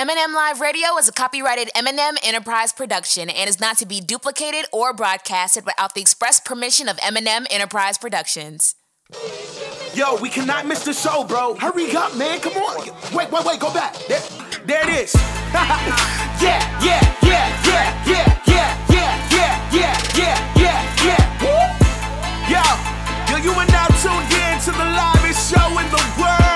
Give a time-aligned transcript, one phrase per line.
[0.00, 4.64] M&M Live Radio is a copyrighted M&M Enterprise production and is not to be duplicated
[4.72, 8.76] or broadcasted without the express permission of M&M Enterprise Productions.
[9.94, 11.56] Yo, we cannot miss the show, bro.
[11.56, 12.38] Hurry up, man.
[12.38, 12.86] Come on.
[13.12, 13.58] Wait, wait, wait.
[13.58, 13.96] Go back.
[14.06, 14.20] There,
[14.66, 15.14] there it is.
[15.52, 15.66] yeah,
[16.40, 22.54] yeah, yeah, yeah, yeah, yeah, yeah, yeah, yeah, yeah, yeah, yeah.
[22.54, 26.47] Yo, yo, you are now tuned in to the livest show in the world.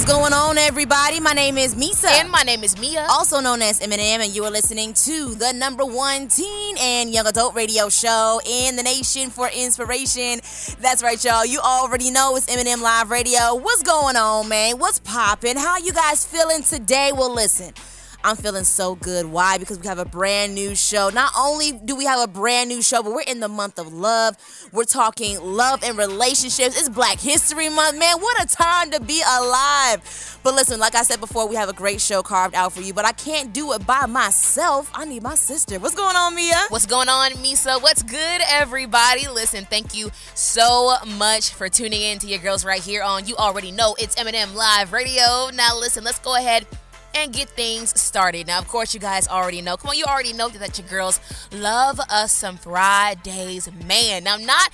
[0.00, 1.20] What's up and what's going on, everybody?
[1.20, 2.08] My name is Meesa.
[2.20, 3.06] And my name is Meah.
[3.10, 7.26] also known as M&M, and you are listening to the number one teen and young
[7.26, 10.40] adult radio show in the nation for inspiration.
[10.80, 11.44] That's right, y'all.
[11.44, 13.54] You already know it's M&M Live Radio.
[13.54, 14.78] What's going on, man?
[14.78, 15.58] What's popping?
[15.58, 17.12] How you guys feeling today?
[17.12, 17.74] Well, listen.
[18.22, 19.26] I'm feeling so good.
[19.26, 19.56] Why?
[19.56, 21.08] Because we have a brand new show.
[21.08, 23.92] Not only do we have a brand new show, but we're in the month of
[23.92, 24.36] love.
[24.72, 26.78] We're talking love and relationships.
[26.78, 27.98] It's Black History Month.
[27.98, 30.38] Man, what a time to be alive.
[30.42, 32.92] But listen, like I said before, we have a great show carved out for you,
[32.92, 34.90] but I can't do it by myself.
[34.94, 35.78] I need my sister.
[35.78, 36.66] What's going on, Meah?
[36.68, 37.80] What's going on, Meesa?
[37.80, 39.28] What's good, everybody?
[39.28, 43.36] Listen, thank you so much for tuning in to your girls right here on You
[43.36, 45.50] Already Know It's M&M Live Radio.
[45.54, 46.66] Now, listen, let's go ahead
[47.14, 48.46] and get things started.
[48.46, 49.76] Now, of course, you guys already know.
[49.76, 51.20] Come on, you already know that your girls
[51.52, 54.24] love us some Fridays, man.
[54.24, 54.70] Now, not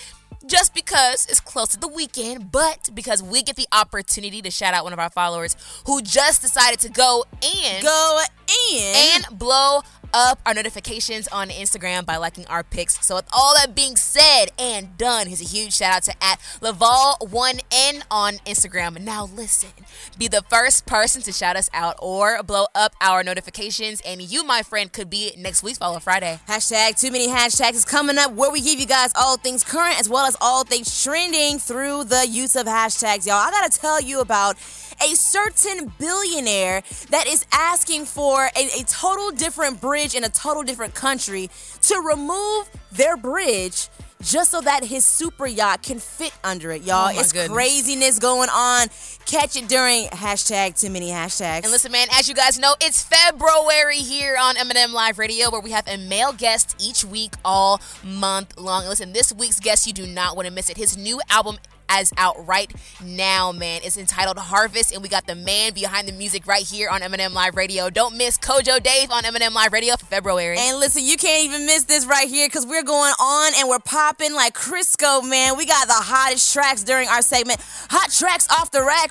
[0.46, 4.74] just because it's close to the weekend, but because we get the opportunity to shout
[4.74, 8.94] out one of our followers who just decided to go and Go in.
[8.96, 9.82] and blow
[10.14, 13.04] up our notifications on Instagram by liking our pics.
[13.04, 16.38] So with all that being said and done, here's a huge shout out to at
[16.60, 19.00] Laval1N on Instagram.
[19.00, 19.70] Now listen,
[20.18, 24.44] be the first person to shout us out or blow up our notifications, and you,
[24.44, 26.40] my friend, could be next week's Follow Friday.
[26.48, 30.00] Hashtag too many hashtags is coming up where we give you guys all things current
[30.00, 33.26] as well as all things trending through the use of hashtags.
[33.26, 34.56] Y'all, I gotta tell you about
[35.02, 40.62] a certain billionaire that is asking for a, a total different bridge in a total
[40.62, 41.50] different country
[41.82, 43.88] to remove their bridge
[44.22, 47.12] just so that his super yacht can fit under it, y'all.
[47.14, 47.52] Oh it's goodness.
[47.52, 48.88] craziness going on.
[49.26, 51.62] Catch it during hashtag too many hashtags.
[51.64, 55.60] And listen, man, as you guys know, it's February here on M&M Live Radio, where
[55.60, 58.82] we have a male guest each week all month long.
[58.82, 60.76] And listen, this week's guest, you do not want to miss it.
[60.76, 61.58] His new album
[61.88, 62.72] as out right
[63.04, 63.80] now, man.
[63.84, 67.34] It's entitled Harvest, and we got the man behind the music right here on M&M
[67.34, 67.90] Live Radio.
[67.90, 70.56] Don't miss Kojo Dave on M&M Live Radio for February.
[70.58, 73.78] And listen, you can't even miss this right here because we're going on and we're
[73.78, 75.56] popping like Crisco, man.
[75.56, 77.60] We got the hottest tracks during our segment.
[77.90, 79.10] Hot tracks off the rack,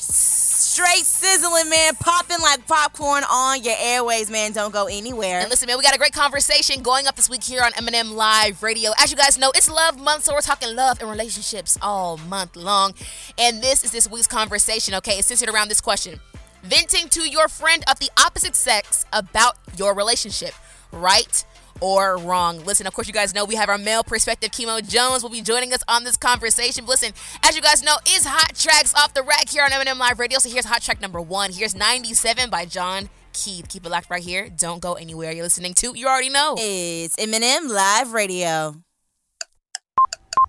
[0.56, 1.96] straight sizzling, man.
[1.96, 4.52] Popping like popcorn on your airways, man.
[4.52, 5.40] Don't go anywhere.
[5.42, 8.14] And listen, man, we got a great conversation going up this week here on M&M
[8.14, 8.92] Live Radio.
[9.00, 12.56] As you guys know, it's Love Month, so we're talking love and relationships all month
[12.56, 12.94] long.
[13.38, 15.14] And this is this week's conversation, okay?
[15.20, 16.20] It's centered around this question
[16.66, 20.54] venting to your friend of the opposite sex about your relationship,
[20.92, 21.46] right?
[21.82, 22.64] Or wrong.
[22.64, 24.52] Listen, of course, you guys know we have our male perspective.
[24.52, 26.86] Chemo Jones will be joining us on this conversation.
[26.86, 27.12] But listen,
[27.44, 30.40] as you guys know, is Hot Tracks off the rack here on M&M Live Radio.
[30.40, 31.52] So here's Hot Track number one.
[31.52, 33.68] Here's 97 by John Keith.
[33.68, 34.48] Keep it locked right here.
[34.50, 35.34] Don't go anywhere.
[35.34, 36.56] You're listening to, you already know.
[36.58, 38.76] It's M&M Live Radio.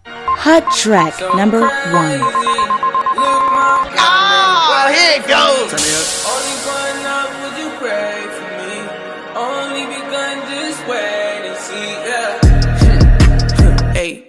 [0.07, 2.21] Hot track number one.
[3.99, 6.26] Oh, here it goes.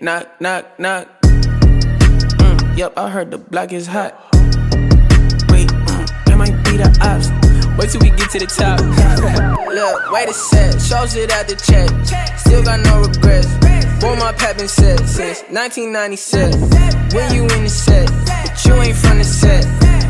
[0.08, 1.06] Knock, knock, knock.
[1.22, 4.14] Mm, yep, I heard the block is hot.
[5.52, 7.28] Wait, mm, that might be the ops.
[7.78, 8.80] Wait till we get to the top.
[9.68, 11.90] Look, wait a sec, shows it out the check.
[12.40, 13.52] Still got no regrets.
[14.00, 16.56] Boy, my pap been set since 1997.
[17.12, 19.66] When you in the set, but you ain't from the set.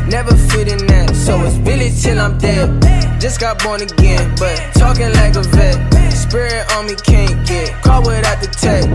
[0.08, 3.20] Never fit in that, so it's Billy till I'm dead.
[3.20, 5.76] Just got born again, but talking like a vet.
[6.12, 8.88] Spirit on me can't get caught without the tech.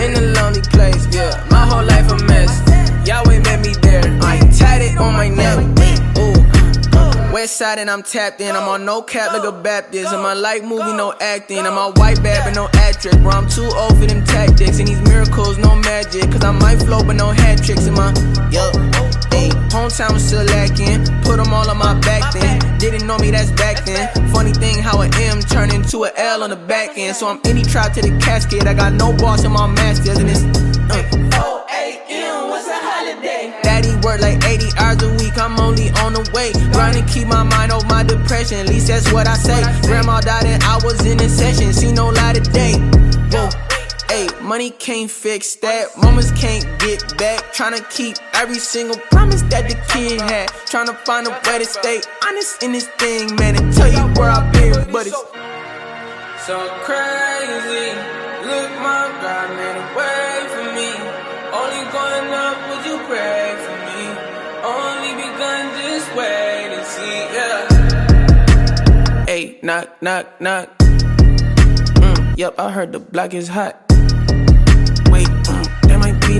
[0.00, 1.46] In a lonely place, yeah.
[1.50, 2.52] My whole life a mess.
[3.06, 4.04] Yahweh met me there.
[4.22, 5.60] I ain't it on my neck.
[6.16, 7.32] Ooh.
[7.32, 8.56] West side and I'm tapped in.
[8.56, 10.14] I'm on no cap like a Baptist.
[10.14, 11.58] I'm on movie, no acting.
[11.58, 13.16] I'm on white bad, but no actress.
[13.16, 14.78] Bro, I'm too old for them tactics.
[14.78, 16.30] And these miracles, no magic.
[16.32, 18.14] Cause I might flow, but no hat tricks in my.
[18.50, 19.13] Yup.
[19.74, 21.02] Hometown was still lacking.
[21.22, 22.78] Put them all on my back then.
[22.78, 24.06] Didn't know me, that's back then.
[24.30, 27.16] Funny thing how an M turned into an L on the back end.
[27.16, 28.68] So I'm any tribe to the casket.
[28.68, 30.18] I got no boss in my masters.
[30.18, 30.44] And it's.
[30.44, 31.02] Uh,
[31.42, 32.50] 4 a.m.
[32.50, 33.52] What's a holiday?
[33.64, 35.36] Daddy work like 80 hours a week.
[35.36, 36.52] I'm only on the way.
[36.70, 38.58] Grinding, keep my mind off my depression.
[38.58, 39.60] At least that's what I say.
[39.88, 41.72] Grandma died and I was in a session.
[41.72, 42.74] See no light of day.
[43.34, 43.73] Whoa.
[44.44, 45.96] Money can't fix that.
[45.96, 47.40] Mamas can't get back.
[47.54, 50.50] Tryna keep every single promise that the kid had.
[50.68, 53.56] Tryna find a way to stay honest in this thing, man.
[53.56, 55.16] And tell you where I've been, but it's
[56.44, 57.96] so crazy.
[58.44, 60.92] Look, my God, made a way for me.
[61.48, 64.12] Only going up, would you pray for me?
[64.60, 67.64] Only begun, just wait and see, yeah.
[69.24, 70.68] Hey, knock, knock, knock.
[71.96, 73.83] Mm, yep, I heard the block is hot.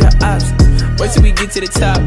[0.05, 0.64] The ops.
[0.99, 1.99] Wait till we get to the top.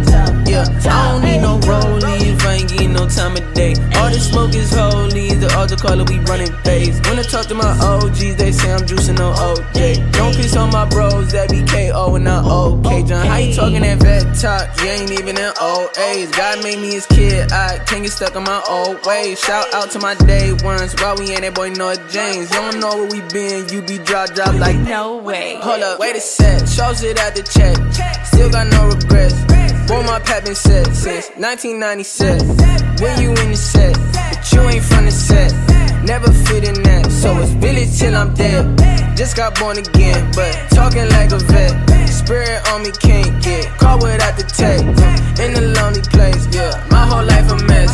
[0.47, 3.73] Yeah, I don't need no rollie if I ain't getting no time of day.
[3.99, 6.99] All the smoke is holy, the altar caller, we running phase.
[7.01, 10.11] When I talk to my OGs, they say I'm juicing on OJ.
[10.13, 13.03] Don't piss on my bros, that be KO and not OK.
[13.03, 14.81] John, how you talking at that vet talk?
[14.81, 15.51] You ain't even in
[16.15, 16.31] age.
[16.31, 19.39] God made me his kid, I can't get stuck in my old ways.
[19.39, 22.49] Shout out to my day ones, why we ain't that boy Noah James.
[22.53, 25.57] You don't know where we been, you be drop drop like No way.
[25.61, 26.67] Hold up, wait a sec.
[26.67, 27.75] Shows it at the check.
[28.25, 29.33] Still got no regrets.
[29.87, 32.47] Boy, my pap been set since 1997.
[33.01, 35.53] When you in the set, but you ain't from the set.
[36.03, 38.77] Never fit in that, so it's Billy till I'm dead.
[39.17, 42.07] Just got born again, but talking like a vet.
[42.07, 44.81] Spirit on me can't get caught without the tech.
[45.39, 46.85] In a lonely place, yeah.
[46.89, 47.91] My whole life a mess.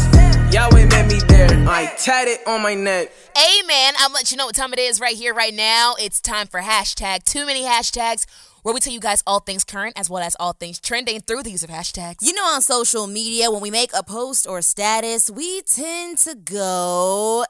[0.53, 1.49] Yahweh made me there.
[1.67, 3.11] I tatted on my neck.
[3.37, 3.93] Amen.
[3.97, 5.95] I'll let you know what time it is right here, right now.
[5.99, 8.25] It's time for hashtag too many hashtags,
[8.63, 11.43] where we tell you guys all things current as well as all things trending through
[11.43, 12.17] the use of hashtags.
[12.21, 16.35] You know, on social media, when we make a post or status, we tend to
[16.35, 17.45] go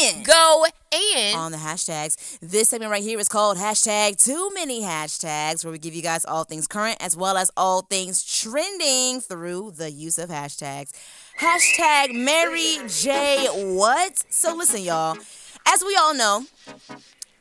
[0.00, 0.22] in.
[0.22, 1.34] Go in.
[1.34, 2.38] on the hashtags.
[2.40, 6.24] This segment right here is called hashtag too many hashtags, where we give you guys
[6.24, 10.90] all things current as well as all things trending through the use of hashtags.
[11.40, 13.46] Hashtag Mary J.
[13.74, 14.24] What?
[14.30, 15.16] So listen, y'all.
[15.66, 16.44] As we all know,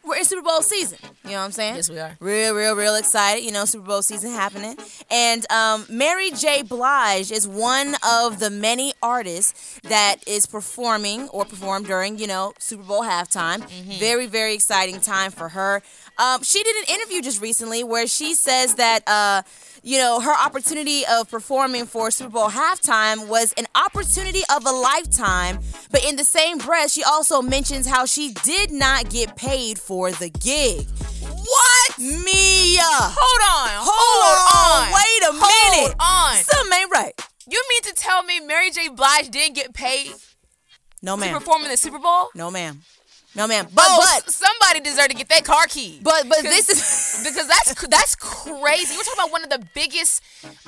[0.04, 0.98] we're in Super Bowl season.
[1.26, 1.76] You know what I'm saying?
[1.78, 2.18] Yes, we are.
[2.20, 3.46] Real, real, real excited.
[3.46, 4.78] You know, Super Bowl season happening.
[5.10, 6.64] And um, Mary J.
[6.64, 12.54] Blige is one of the many artists that is performing or performed during, you know,
[12.60, 13.64] Super Bowl halftime.
[14.00, 15.82] Very, very exciting time for her.
[16.18, 19.44] Um, she did an interview just recently where she says that, uh,
[19.82, 24.72] you know, her opportunity of performing for Super Bowl halftime was an opportunity of a
[24.72, 25.60] lifetime.
[25.90, 30.12] But in the same breath, she also mentions how she did not get paid for
[30.12, 30.86] the gig.
[31.44, 32.00] What?
[32.00, 32.82] Meah!
[32.84, 33.70] Hold on.
[33.84, 34.94] Hold, on.
[34.94, 35.96] Wait a Hold minute.
[36.00, 36.44] Hold on.
[36.44, 37.14] Something ain't right.
[37.48, 38.88] You mean to tell me Mary J.
[38.90, 40.14] Blige didn't get paid
[41.02, 41.34] No, ma'am.
[41.34, 42.30] to perform in the Super Bowl?
[42.36, 42.82] No, ma'am.
[43.36, 43.68] No, ma'am.
[43.74, 46.00] But, oh, but, somebody deserved to get that car key.
[46.04, 47.24] but, but this is.
[47.26, 48.96] because that's that's crazy.
[48.96, 50.22] We're talking about one of the biggest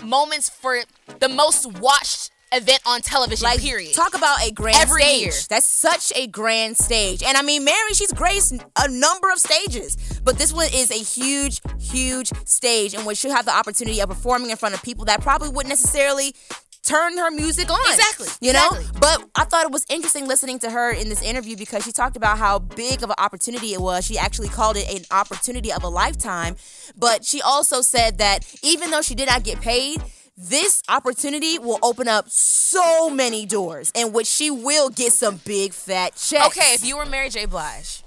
[0.04, 0.80] moments for
[1.20, 3.44] the most watched event on television.
[3.44, 3.94] Like, period.
[3.94, 5.22] talk about a grand Every stage.
[5.22, 5.32] year.
[5.50, 7.24] That's such a grand stage.
[7.24, 10.96] And I mean, Mary, she's graced a number of stages, but this one is a
[10.96, 15.06] huge, huge stage in which she'll have the opportunity of performing in front of people
[15.06, 16.36] that probably wouldn't necessarily
[16.84, 17.80] turn her music on.
[17.92, 18.68] Exactly, You know?
[18.74, 19.00] exactly.
[19.02, 22.16] But I thought it was interesting listening to her in this interview because she talked
[22.16, 24.06] about how big of an opportunity it was.
[24.06, 26.56] She actually called it an opportunity of a lifetime.
[26.96, 30.00] But she also said that even though she did not get paid,
[30.38, 35.74] this opportunity will open up so many doors in which she will get some big
[35.74, 36.48] fat checks.
[36.48, 37.46] okay, if you were Mary J.
[37.46, 38.04] Blige,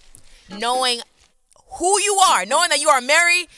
[0.51, 1.01] knowing
[1.79, 3.49] who you are, knowing that you are Mary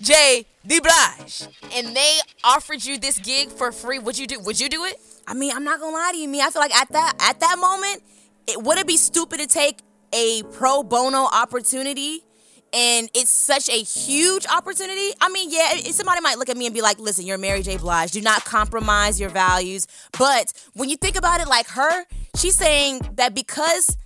[0.00, 0.44] J.
[0.66, 0.80] D.
[0.80, 4.40] Blige, and they offered you this gig for free, would you do?
[4.40, 4.96] Would you do it?
[5.26, 6.40] I mean, I'm not gonna lie to you, me.
[6.42, 8.02] I feel like at that at that moment,
[8.46, 9.78] it would it be stupid to take
[10.12, 12.24] a pro bono opportunity
[12.72, 15.12] and it's such a huge opportunity.
[15.20, 17.76] I mean, yeah, somebody might look at me and be like, "Listen, you're Mary J.
[17.76, 18.12] Blige.
[18.12, 19.86] Do not compromise your values."
[20.18, 22.04] But when you think about it, like her,
[22.36, 23.96] she's saying that because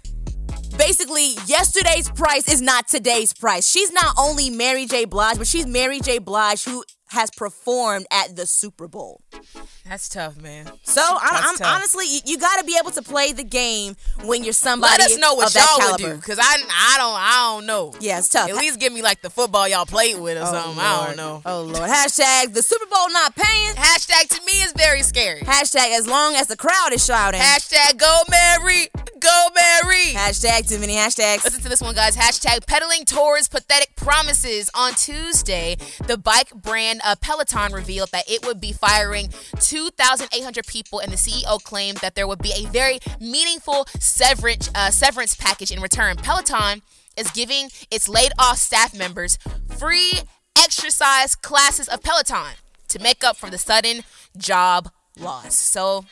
[0.76, 3.68] basically yesterday's price is not today's price.
[3.68, 5.04] She's not only Mary J.
[5.04, 6.18] Blige, but she's Mary J.
[6.18, 9.20] Blige who has performed at the Super Bowl.
[9.86, 10.70] That's tough, man.
[10.82, 14.42] So I'm, I'm honestly, you, you got to be able to play the game when
[14.42, 17.66] you're somebody Let us know what y'all would do, cause I I don't I don't
[17.66, 17.94] know.
[18.00, 18.48] Yeah, it's tough.
[18.48, 20.78] At least give me like the football y'all played with or oh, something.
[20.78, 21.42] I don't know.
[21.44, 21.90] Oh Lord.
[21.90, 23.74] Hashtag the Super Bowl not paying.
[23.74, 25.42] Hashtag to me is very scary.
[25.42, 27.40] Hashtag as long as the crowd is shouting.
[27.40, 28.88] Hashtag go Mary,
[29.20, 30.12] go Mary.
[30.14, 31.44] Hashtag too many hashtags.
[31.44, 32.16] Listen to this one, guys.
[32.16, 34.70] Hashtag peddling towards pathetic promises.
[34.74, 39.28] On Tuesday, the bike brand uh, Peloton revealed that it would be firing
[39.60, 44.90] 2,800 people, and the CEO claimed that there would be a very meaningful severance uh,
[44.90, 46.16] severance package in return.
[46.16, 46.82] Peloton
[47.16, 50.12] is giving its laid off staff members free
[50.58, 52.54] exercise classes of Peloton
[52.88, 54.02] to make up for the sudden
[54.36, 55.54] job loss.
[55.56, 56.06] So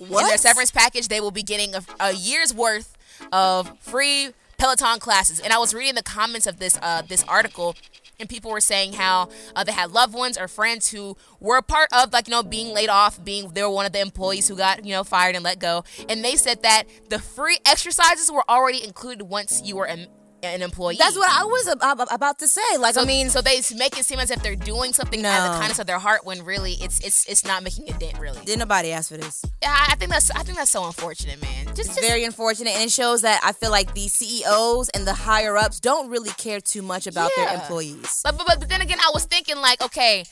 [0.00, 2.96] in their severance package, they will be getting a, a year's worth
[3.32, 5.40] of free Peloton classes.
[5.40, 7.76] And I was reading the comments of this uh, this article,
[8.18, 11.62] and people were saying how uh, they had loved ones or friends who were a
[11.62, 14.48] part of like you know being laid off, being they were one of the employees
[14.48, 18.30] who got you know fired and let go, and they said that the free exercises
[18.30, 20.06] were already included once you were an,
[20.42, 20.96] an employee.
[20.98, 22.60] That's what I was ab- ab- about to say.
[22.78, 25.46] Like, So, I mean, so they make it seem as if they're doing something out
[25.46, 28.18] of the kindness of their heart, when really it's it's it's not making a dent.
[28.18, 29.44] Really, did nobody ask for this?
[29.62, 31.66] yeah, I I think that's I think that's so unfortunate, man.
[31.74, 35.14] Just, just Very unfortunate, and it shows that I feel like the CEOs and the
[35.14, 38.20] higher ups don't really care too much about their employees.
[38.22, 40.24] But, but but then again, I was thinking like, okay,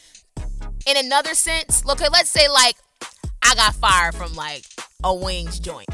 [0.87, 2.77] in another sense, okay, let's say like
[3.43, 4.65] I got fired from like
[5.03, 5.89] a wings joint,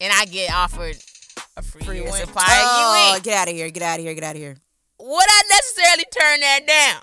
[0.00, 0.96] and I get offered
[1.56, 3.70] a free, year supply Oh, get out of here!
[3.70, 4.14] Get out of here!
[4.14, 4.56] Get out of here!
[4.98, 7.02] Would I necessarily turn that down?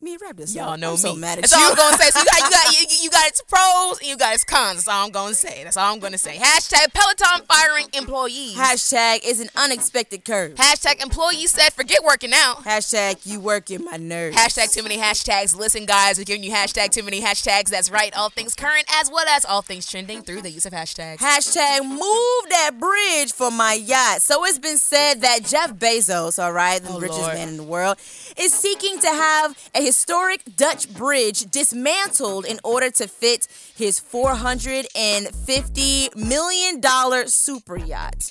[0.00, 0.78] Me wrap this Y'all up.
[0.78, 0.98] know I'm me.
[0.98, 1.58] so mad at That's you.
[1.60, 2.10] all I'm gonna say.
[2.10, 4.76] So you got you got you, you got its pros and you got its cons.
[4.76, 5.64] That's all I'm gonna say.
[5.64, 6.36] That's all I'm gonna say.
[6.36, 8.54] Hashtag Peloton firing employees.
[8.56, 10.54] Hashtag is an unexpected curve.
[10.54, 12.62] Hashtag employee said forget working out.
[12.62, 14.36] Hashtag you working my nerves.
[14.36, 15.56] Hashtag too many hashtags.
[15.56, 17.68] Listen, guys, we're giving you hashtag too many hashtags.
[17.68, 18.16] That's right.
[18.16, 21.16] All things current as well as all things trending through the use of hashtags.
[21.16, 24.22] Hashtag move that bridge for my yacht.
[24.22, 27.34] So it's been said that Jeff Bezos, all right, the Oh, richest Lord.
[27.34, 27.96] man in the world,
[28.36, 36.14] is seeking to have a historic Dutch bridge dismantled in order to fit his $450
[36.14, 36.82] million
[37.26, 38.30] super yacht.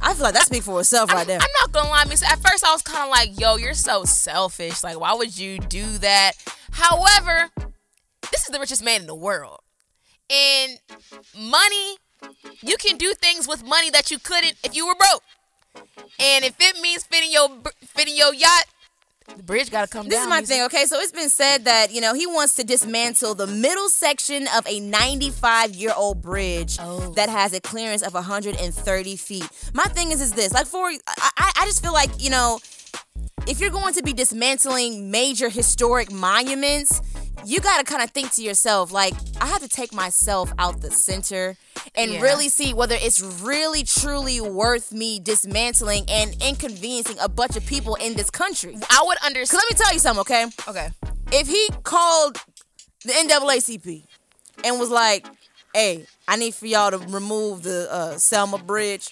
[0.00, 1.38] I feel like that speaks for itself right there.
[1.38, 2.22] I'm not gonna lie, Miss.
[2.22, 4.82] At first, I was kind of like, "Yo, you're so selfish.
[4.82, 6.32] Like, why would you do that?"
[6.72, 7.50] However,
[8.30, 9.60] this is the richest man in the world,
[10.30, 10.78] and
[11.38, 11.98] money,
[12.62, 15.22] you can do things with money that you couldn't if you were broke.
[16.18, 17.48] And if it means fitting your
[17.94, 18.64] fitting your yacht,
[19.36, 20.28] the bridge gotta come This down.
[20.30, 20.84] This is my thing, okay?
[20.86, 24.66] So it's been said that, you know, he wants to dismantle the middle section of
[24.66, 27.12] a 95 year old bridge Oh.
[27.14, 29.48] that has a clearance of 130 feet.
[29.72, 32.60] My thing is, is this like, for, I I just feel like, you know,
[33.46, 37.00] if you're going to be dismantling major historic monuments,
[37.44, 40.80] you got to kind of think to yourself, like, I have to take myself out
[40.80, 41.56] the center
[41.94, 42.20] and Yeah.
[42.20, 47.94] really see whether it's really truly worth me dismantling and inconveniencing a bunch of people
[47.96, 48.76] in this country.
[48.90, 49.60] I would understand.
[49.68, 50.46] let me tell you something, okay?
[50.68, 50.90] Okay.
[51.32, 52.38] If he called
[53.04, 54.04] the NAACP
[54.64, 55.26] and was like,
[55.74, 59.10] "Hey, I need for y'all to remove the uh, Selma Bridge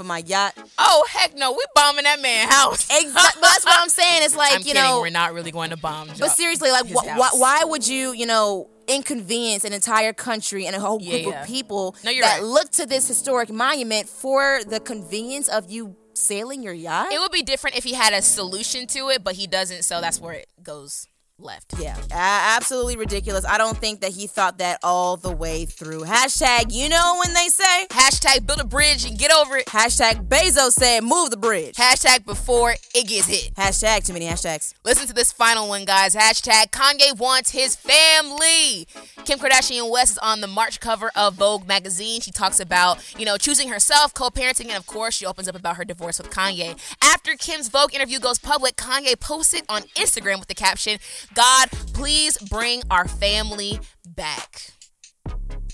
[0.00, 2.88] for my yacht," Oh heck no, we bombing that man house.
[2.90, 3.40] Exactly.
[3.40, 4.22] but that's what I'm saying.
[4.24, 4.82] It's like I'm you kidding.
[4.82, 6.08] know, we're not really going to bomb.
[6.18, 10.74] but seriously, like, wh- wh- why would you, you know, inconvenience an entire country and
[10.74, 11.42] a whole group yeah.
[11.42, 12.42] of people No, that right.
[12.42, 17.12] look to this historic monument for the convenience of you sailing your yacht?
[17.12, 20.00] It would be different if he had a solution to it, but he doesn't, so
[20.00, 21.06] that's where it goes
[21.42, 21.74] left.
[21.78, 23.44] Yeah, absolutely ridiculous.
[23.44, 26.02] I don't think that he thought that all the way through.
[26.02, 27.86] Hashtag, you know when they say.
[27.90, 29.66] Hashtag build a bridge and get over it.
[29.66, 31.76] Hashtag Bezos said move the bridge.
[31.76, 33.54] Hashtag before it gets hit.
[33.54, 34.74] Hashtag too many hashtags.
[34.84, 36.14] Listen to this final one, guys.
[36.14, 38.86] Hashtag Kanye wants his family.
[39.24, 42.20] Kim Kardashian West is on the March cover of Vogue magazine.
[42.20, 45.76] She talks about, you know, choosing herself, co-parenting, and of course, she opens up about
[45.76, 46.78] her divorce with Kanye.
[47.02, 50.98] After Kim's Vogue interview goes public, Kanye posted on Instagram with the caption,
[51.34, 54.72] God, please bring our family back.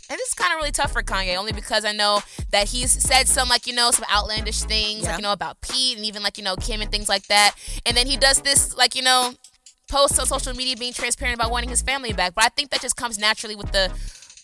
[0.08, 2.20] And this is kind of really tough for Kanye, only because I know
[2.52, 5.10] that he's said some, like, you know, some outlandish things, Yeah.
[5.10, 7.54] like, you know, about Pete and even, like, you know, Kim and things like that.
[7.84, 9.34] And then he does this, like, you know,
[9.88, 12.34] post on social media being transparent about wanting his family back.
[12.34, 13.90] But I think that just comes naturally with the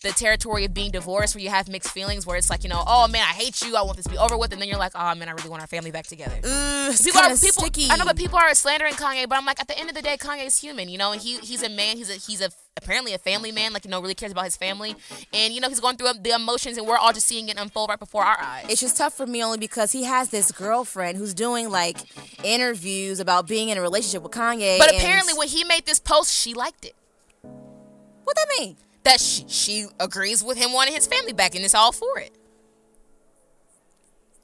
[0.03, 2.83] the territory of being divorced where you have mixed feelings where it's like, you know,
[2.85, 4.77] oh man, I hate you, I want this to be over with, and then you're
[4.77, 6.35] like, oh man, I really want our family back together.
[6.43, 7.63] It's People are people.
[7.63, 7.87] sticky.
[7.89, 9.27] I know, but people are slandering Kanye.
[9.27, 11.37] But I'm like, at the end of the day, Kanye's human, you know, and he
[11.37, 11.97] he's a man.
[11.97, 13.71] He's a he's a apparently a family man.
[13.73, 14.95] Like you know, really cares about his family,
[15.33, 17.89] and you know, he's going through the emotions, and we're all just seeing it unfold
[17.89, 18.65] right before our eyes.
[18.69, 21.97] It's just tough for me only because he has this girlfriend who's doing like
[22.43, 24.77] interviews about being in a relationship with Kanye.
[24.77, 26.93] but and- apparently, when he made this post, she liked it.
[27.41, 28.75] what does that mean?
[29.03, 32.31] That she, she agrees with him wanting his family back, and it's all for it.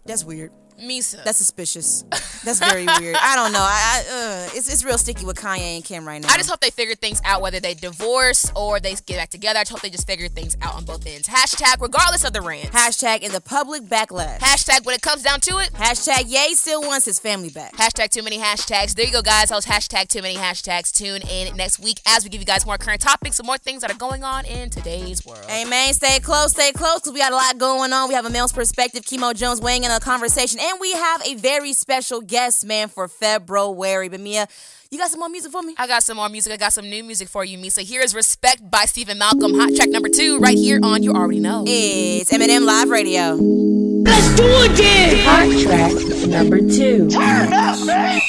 [0.06, 0.52] That's weird.
[0.82, 1.24] Meesa.
[1.24, 2.04] That's suspicious.
[2.44, 3.16] That's very weird.
[3.20, 3.60] I don't know.
[3.62, 6.30] I, I uh, it's it's real sticky with Kanye and Kim right now.
[6.30, 9.60] I just hope they figure things out, whether they divorce or they get back together.
[9.60, 11.28] I just hope they just figure things out on both ends.
[11.28, 12.72] Hashtag, regardless of the rant.
[12.72, 14.40] Hashtag in the public backlash.
[14.40, 15.72] Hashtag, when it comes down to it.
[15.74, 17.74] Hashtag Ye still wants his family back.
[17.74, 18.96] Hashtag too many hashtags.
[18.96, 19.50] There you go, guys.
[19.50, 20.92] That was hashtag too many hashtags.
[20.92, 23.82] Tune in next week as we give you guys more current topics and more things
[23.82, 25.46] that are going on in today's world.
[25.48, 28.10] Hey man, stay close, stay close, because we got a lot going on.
[28.10, 31.36] We have a male's perspective, Chemo Jones weighing in a conversation, and we have a
[31.36, 34.10] very special guest, man, for February.
[34.10, 34.48] But Meah,
[34.92, 35.76] you got some more music for me?
[35.78, 36.52] I got some more music.
[36.54, 37.82] I got some new music for you, Meesa.
[37.82, 41.40] Here is Respect by Stephen Malcolm, hot track number two, right here on You Already
[41.40, 41.64] Know.
[41.68, 43.36] It's M&M Live Radio.
[43.36, 45.26] Let's do it again.
[45.26, 45.94] Hot track
[46.28, 47.10] number two.
[47.10, 48.20] Turn up, man!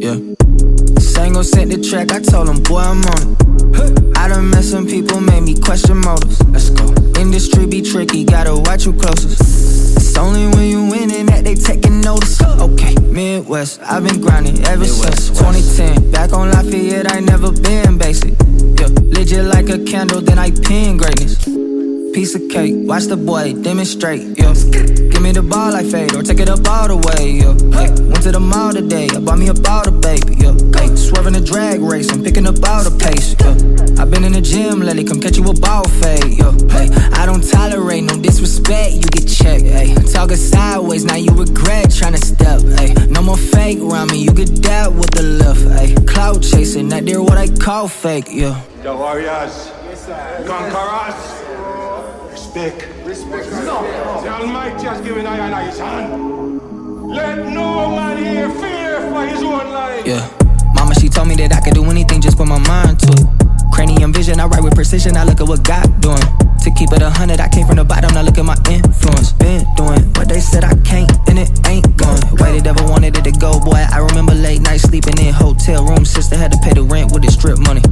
[0.00, 0.16] Yeah.
[1.00, 3.53] Sango sent the track, I told him, boy, I'm on it.
[4.16, 6.40] I done met some people, made me question motives.
[6.48, 6.94] Let's go.
[7.20, 9.40] Industry be tricky, gotta watch you closest.
[9.96, 12.40] It's only when you winning that they taking notice.
[12.42, 16.10] Okay, Midwest, I've been grinding ever since 2010.
[16.10, 18.34] Back on Lafayette, I never been basic.
[18.78, 21.63] Yeah, legit like a candle, then I pin greatness.
[22.14, 24.22] Piece of cake, watch the boy demonstrate.
[24.38, 24.54] Yeah,
[25.10, 27.42] give me the ball like fade or take it up all the way.
[27.42, 30.38] Yeah, hey, went to the mall today, I bought me a bottle, baby.
[30.38, 33.34] Yeah, hey, swerving the drag race, I'm picking up all the pace.
[33.42, 36.38] Yeah, I've been in the gym lately, come catch you a ball fade.
[36.38, 36.86] Yeah, hey,
[37.18, 39.66] I don't tolerate no disrespect, you get checked.
[39.66, 42.62] Hey, talking sideways, now you regret trying to step.
[42.78, 45.66] Hey, no more fake around me, you get that with the lift.
[45.82, 48.30] Hey, cloud chasing, that there what I call fake.
[48.30, 48.62] Yeah.
[48.84, 49.72] The warriors,
[50.46, 51.43] conquerors,
[52.54, 53.04] respect.
[53.04, 53.50] Respect.
[53.50, 57.08] The Almighty has given I and I his hand.
[57.08, 60.06] Let no man here fear for his own life.
[60.06, 60.30] Yeah.
[60.74, 63.26] Mama, she told me that I could do anything, just put my mind to it.
[63.72, 66.22] Cranium vision, I write with precision, I look at what God doing.
[66.62, 69.32] To keep it a hundred, I came from the bottom, now look at my influence.
[69.32, 72.22] Been doing what they said I can't, and it ain't going.
[72.38, 73.82] Way they never wanted it to go, boy.
[73.82, 77.24] I remember late night sleeping in hotel rooms, sister had to pay the rent with
[77.24, 77.82] the strip money.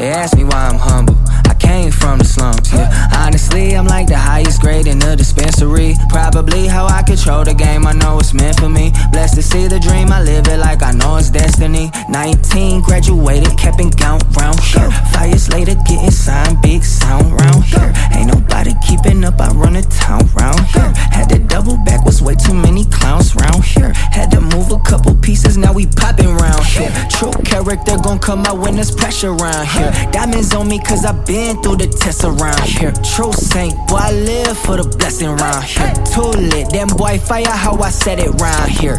[0.00, 1.14] They ask me why I'm humble.
[1.44, 2.88] I came from the slums, yeah.
[3.18, 5.94] Honestly, I'm like the highest grade in the dispensary.
[6.08, 6.86] Probably how
[7.20, 8.92] control the game, I know it's meant for me.
[9.12, 11.90] Blessed to see the dream, I live it like I know it's destiny.
[12.08, 14.90] 19, graduated, kept in count round here.
[15.12, 17.92] Five years later, getting signed, big sound round here.
[18.16, 20.92] Ain't nobody keeping up, I run a town round here.
[21.12, 23.92] Had to double back, was way too many clowns round here.
[23.92, 26.90] Had to move a couple pieces, now we popping round here.
[27.10, 29.92] True character gon' come out when there's pressure around here.
[30.10, 32.92] Diamonds on me, cause i been through the test around here.
[33.14, 35.92] True saint, boy, I live for the blessing round here.
[36.14, 38.98] Too lit, them boy fire how I said it round here.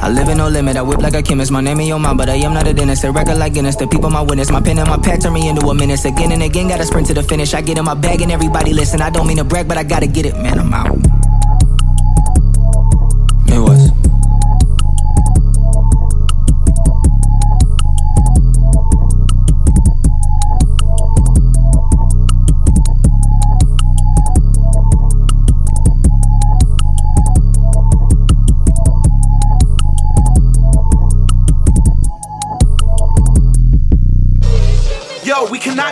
[0.00, 1.50] I live in no limit, I whip like a chemist.
[1.50, 3.04] My name ain't your mom, but I am not a dentist.
[3.04, 4.50] A record like Guinness, the people my witness.
[4.50, 6.04] My pen and my pad turn me into a menace.
[6.04, 7.54] Again and again, gotta sprint to the finish.
[7.54, 9.00] I get in my bag and everybody listen.
[9.00, 10.96] I don't mean to brag, but I gotta get it, man, I'm out.
[13.46, 13.87] Midwest.
[13.87, 13.87] Yo,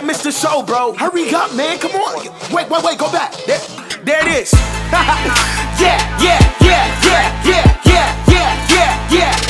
[0.07, 0.93] missed the show, bro.
[0.93, 1.77] Hurry up, man.
[1.79, 2.23] Come on.
[2.53, 2.97] Wait, wait, wait.
[2.97, 3.33] Go back.
[3.45, 3.59] There,
[4.03, 4.53] there it is.
[4.91, 9.46] yeah, yeah, yeah, yeah, yeah, yeah, yeah, yeah.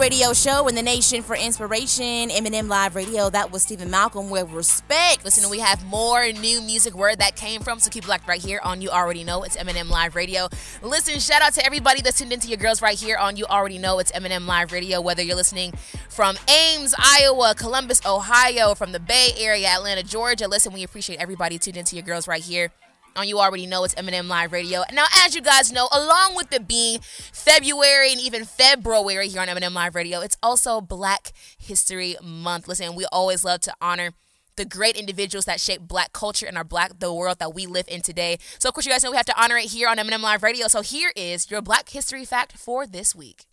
[0.00, 2.30] Radio show in the nation for inspiration.
[2.30, 3.28] M&M Live Radio.
[3.28, 5.26] That was Stephen Malcolm with respect.
[5.26, 8.60] Listen, we have more new music where that came from, so keep locked right here
[8.64, 9.42] on You Already Know.
[9.42, 10.48] It's M&M Live Radio.
[10.82, 13.76] Listen, shout out to everybody that's tuned into your girls right here on You Already
[13.76, 13.98] Know.
[13.98, 15.02] It's M&M Live Radio.
[15.02, 15.72] Whether you're listening
[16.08, 20.48] from Ames, Iowa, Columbus, Ohio, from the Bay Area, Atlanta, Georgia.
[20.48, 22.72] Listen, we appreciate everybody tuned into your girls right here
[23.20, 24.82] on You Already Know It's M&M Live Radio.
[24.94, 29.48] Now, as you guys know, along with it being February and even February here on
[29.50, 32.66] M&M Live Radio, it's also Black History Month.
[32.66, 34.12] Listen, we always love to honor
[34.56, 37.86] the great individuals that shape black culture and our black the world that we live
[37.88, 38.38] in today.
[38.58, 40.42] So of course you guys know we have to honor it here on M&M Live
[40.42, 40.66] Radio.
[40.68, 43.44] So here is your black history fact for this week.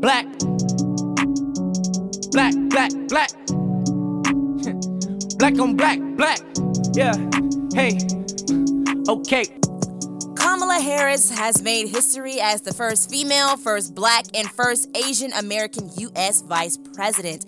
[0.00, 0.26] Black.
[2.30, 3.57] Black, black, black.
[5.38, 6.40] Black on black, black.
[6.94, 7.14] Yeah.
[7.72, 7.98] Hey.
[9.08, 9.46] Okay.
[10.36, 15.90] Kamala Harris has made history as the first female, first black, and first Asian American
[15.96, 16.42] U.S.
[16.42, 17.46] vice president.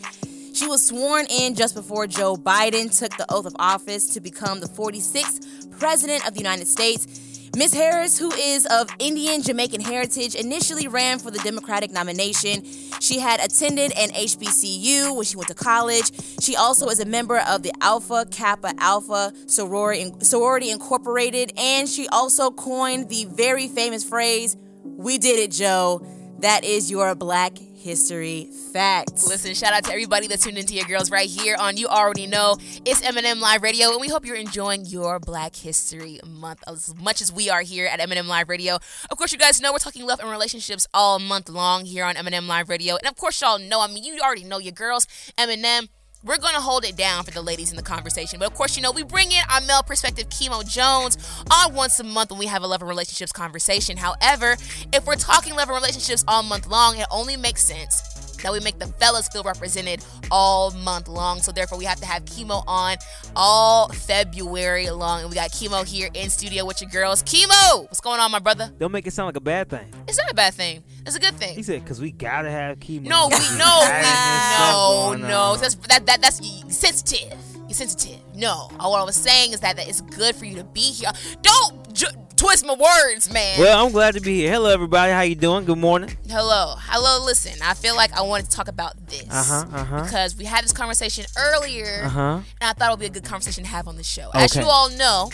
[0.54, 4.60] She was sworn in just before Joe Biden took the oath of office to become
[4.60, 7.29] the 46th president of the United States.
[7.56, 7.74] Ms.
[7.74, 12.64] Harris, who is of Indian Jamaican heritage, initially ran for the Democratic nomination.
[13.00, 16.12] She had attended an HBCU when she went to college.
[16.40, 22.06] She also is a member of the Alpha Kappa Alpha Sorority, Sorority Incorporated, and she
[22.08, 26.06] also coined the very famous phrase, We did it, Joe.
[26.38, 29.26] That is your black history facts.
[29.26, 32.26] Listen, shout out to everybody that tuned into your girls right here on You Already
[32.26, 32.58] Know.
[32.84, 37.22] It's M&M Live Radio, and we hope you're enjoying your Black History Month as much
[37.22, 38.76] as we are here at M&M Live Radio.
[39.10, 42.16] Of course, you guys know we're talking love and relationships all month long here on
[42.16, 42.96] M&M Live Radio.
[42.96, 45.06] And of course, y'all know, I mean, you already know your girls,
[45.38, 45.88] M&M.
[46.22, 48.38] We're going to hold it down for the ladies in the conversation.
[48.38, 51.16] But of course, you know, we bring in our male perspective, Chemo Jones,
[51.50, 53.96] on once a month when we have a love and relationships conversation.
[53.96, 54.56] However,
[54.92, 58.60] if we're talking love and relationships all month long, it only makes sense that we
[58.60, 61.40] make the fellas feel represented all month long.
[61.40, 62.96] So therefore, we have to have chemo on
[63.36, 67.22] all February long, and we got chemo here in studio with your girls.
[67.22, 68.70] Chemo, what's going on, my brother?
[68.78, 69.92] Don't make it sound like a bad thing.
[70.08, 70.82] It's not a bad thing.
[71.06, 71.54] It's a good thing.
[71.54, 75.56] He said, "Cause we gotta have chemo." No, we no, we no, no.
[75.56, 76.40] That's that, that that's
[76.76, 77.38] sensitive.
[77.68, 78.18] You're sensitive.
[78.40, 81.10] No, what I was saying is that, that it's good for you to be here.
[81.42, 83.58] Don't j- twist my words, man.
[83.60, 84.50] Well, I'm glad to be here.
[84.50, 85.12] Hello, everybody.
[85.12, 85.66] How you doing?
[85.66, 86.16] Good morning.
[86.26, 87.22] Hello, hello.
[87.24, 90.04] Listen, I feel like I wanted to talk about this Uh-huh, uh-huh.
[90.04, 92.20] because we had this conversation earlier, Uh-huh.
[92.20, 94.30] and I thought it would be a good conversation to have on the show.
[94.32, 95.30] As you all know,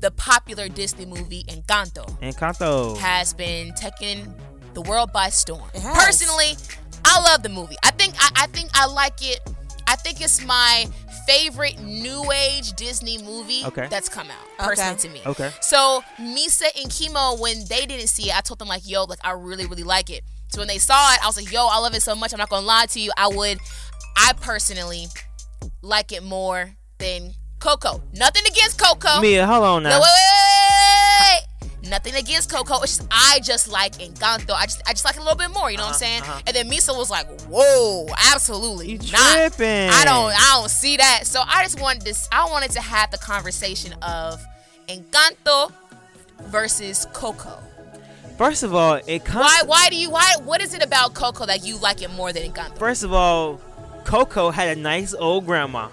[0.00, 2.96] the popular Disney movie Encanto Encanto.
[2.96, 4.34] has been taking
[4.72, 5.68] the world by storm.
[5.74, 5.94] It has.
[6.06, 6.56] Personally,
[7.04, 7.76] I love the movie.
[7.84, 9.40] I think I, I think I like it.
[9.90, 10.86] I think it's my
[11.26, 13.88] favorite new age Disney movie Okay.
[13.90, 14.46] that's come out.
[14.58, 15.00] Personally Okay.
[15.00, 15.20] to me.
[15.26, 15.50] Okay.
[15.60, 19.18] So Meesa and Chemo, when they didn't see it, I told them like, yo, like
[19.24, 20.22] I really, really like it.
[20.52, 22.32] So when they saw it, I was like, yo, I love it so much.
[22.32, 23.10] I'm not gonna lie to you.
[23.16, 23.58] I would
[24.16, 25.06] I personally
[25.82, 28.00] like it more than Coco.
[28.14, 29.20] Nothing against Coco.
[29.20, 29.90] Meah, hold on now.
[29.90, 31.40] wait, wait, wait, wait.
[31.90, 32.80] Nothing against Coco.
[32.82, 34.52] It's just I just like Encanto.
[34.52, 35.70] I just I just like it a little bit more.
[35.70, 36.22] You know what I'm uh-huh, saying?
[36.22, 36.40] Uh-huh.
[36.46, 39.36] And then Meesa was like, "Whoa, absolutely You not.
[39.36, 39.90] tripping.
[39.90, 42.28] I don't I don't see that." So I just wanted this.
[42.30, 44.40] I wanted to have the conversation of
[44.88, 45.72] Encanto
[46.44, 47.58] versus Coco.
[48.38, 49.44] First of all, it comes.
[49.44, 52.32] Why why do you why what is it about Coco that you like it more
[52.32, 52.78] than Encanto?
[52.78, 53.60] First of all,
[54.04, 55.88] Coco had a nice old grandma.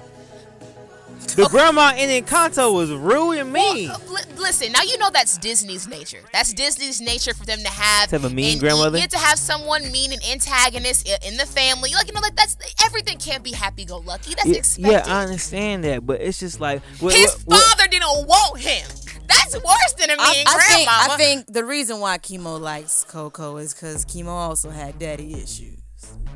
[1.35, 3.89] The grandma in Encanto was rude and mean.
[3.89, 6.19] Well, uh, li- listen, now you know that's Disney's nature.
[6.33, 8.97] That's Disney's nature for them to have To have a mean and grandmother?
[8.97, 11.91] You get to have someone mean and antagonist in the family.
[11.93, 14.33] Like you know, like that's everything can't be happy go lucky.
[14.35, 14.91] That's yeah, expected.
[15.07, 18.59] yeah, I understand that, but it's just like what- His what- what- father didn't want
[18.59, 18.87] him.
[19.27, 20.89] That's worse than a mean I, I think.
[20.89, 25.77] I think the reason why Chemo likes Coco is because Chemo also had daddy issues.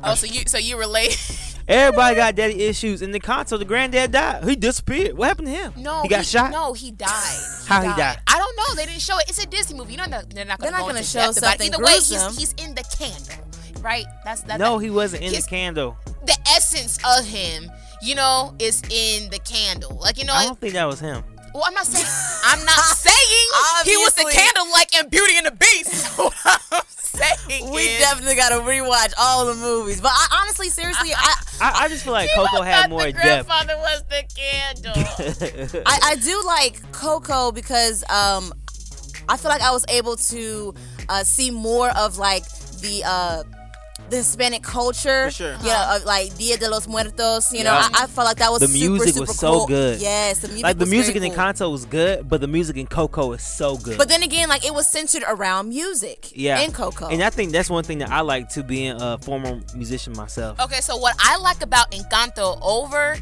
[0.04, 1.16] Oh, so you so you relate?
[1.68, 3.02] Everybody got daddy issues.
[3.02, 4.42] In the Encanto, the granddad died.
[4.44, 5.16] He disappeared.
[5.16, 5.72] What happened to him?
[5.76, 6.50] No, he got shot.
[6.50, 7.08] No, he died.
[7.66, 8.18] How he died?
[8.26, 8.74] I don't know.
[8.74, 9.26] They didn't show it.
[9.28, 9.92] It's a Disney movie.
[9.92, 11.58] You know they're they're not They're going not to gonna show depth about it.
[11.60, 14.04] something Either way, he's he's in the candle, right?
[14.24, 14.58] That's that.
[14.58, 15.96] No, that- he wasn't in his- the candle.
[16.26, 17.70] the essence of him,
[18.02, 19.96] you know, is in the candle.
[20.00, 21.22] Like you know, I don't think that was him.
[21.54, 22.06] Well, I'm not saying
[22.44, 23.46] I'm not saying
[23.84, 24.32] he was the Obviously.
[24.42, 26.18] candle like in Beauty and the Beast.
[26.18, 30.00] what I'm saying We is, definitely got to rewatch all the movies.
[30.00, 33.12] But I, honestly, seriously, I, I, I just feel like Coco had thought more the
[33.12, 33.46] depth.
[33.48, 35.82] grandfather was the candle.
[35.86, 38.52] I, I do like Coco because um,
[39.28, 40.74] I feel like I was able to
[41.08, 42.44] uh, see more of like
[42.80, 43.42] the uh,
[44.12, 45.24] the Hispanic culture.
[45.26, 45.56] For sure.
[45.62, 47.52] You know, of, like Dia de los Muertos.
[47.52, 47.88] You know, Yeah.
[47.92, 49.66] I, I felt like that was The super, music super was so cool.
[49.66, 50.00] good.
[50.00, 51.42] Yes, the music like the was music very in cool.
[51.44, 53.98] Encanto was good, but the music in Coco is so good.
[53.98, 56.30] But then again, like it was centered around music.
[56.34, 57.08] yeah, in Coco.
[57.08, 60.60] and I think that's one thing that I like to being a former musician myself.
[60.60, 63.16] okay, so what I like about Encanto over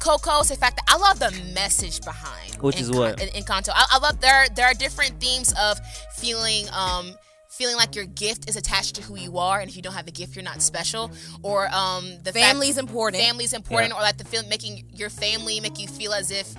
[0.00, 3.20] Coco is the fact that I love the message behind Which is what?
[3.20, 3.70] En- Encanto.
[3.74, 5.78] I, I love there there are different themes of
[6.14, 7.14] feeling um
[7.56, 10.04] feeling like your gift is attached to who you are and if you don't have
[10.06, 11.10] the gift you're not special
[11.42, 13.22] or um the fact- Family's important.
[13.22, 13.98] family's important Yeah.
[13.98, 16.54] or like the feel making your family make you feel as if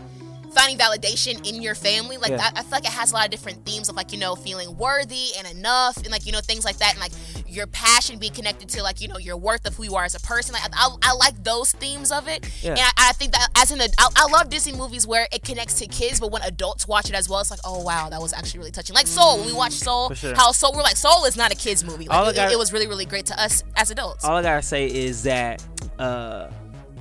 [0.51, 2.17] finding validation in your family.
[2.17, 2.49] Like Yeah.
[2.55, 4.36] I, I feel like it has a lot of different themes of like you know
[4.36, 7.12] feeling worthy and enough and like you know things like that and like
[7.47, 10.15] your passion being connected to like you know your worth of who you are as
[10.15, 10.53] a person.
[10.53, 12.71] Like I, I, I like those themes of it, Yeah.
[12.71, 15.75] and I, I think that as an I, I love Disney movies where it connects
[15.79, 18.33] to kids, but when adults watch it as well, it's like oh wow that was
[18.33, 18.95] actually really touching.
[18.95, 20.36] Like Soul, when we watched Soul, sure.
[20.36, 22.07] how Soul we're like Soul is not a kids movie.
[22.07, 24.23] Like, it, got- it was really really great to us as adults.
[24.25, 25.63] All I gotta say is that
[25.99, 26.49] uh,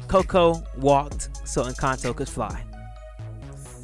[0.08, 2.62] Coco walked so Encanto could fly.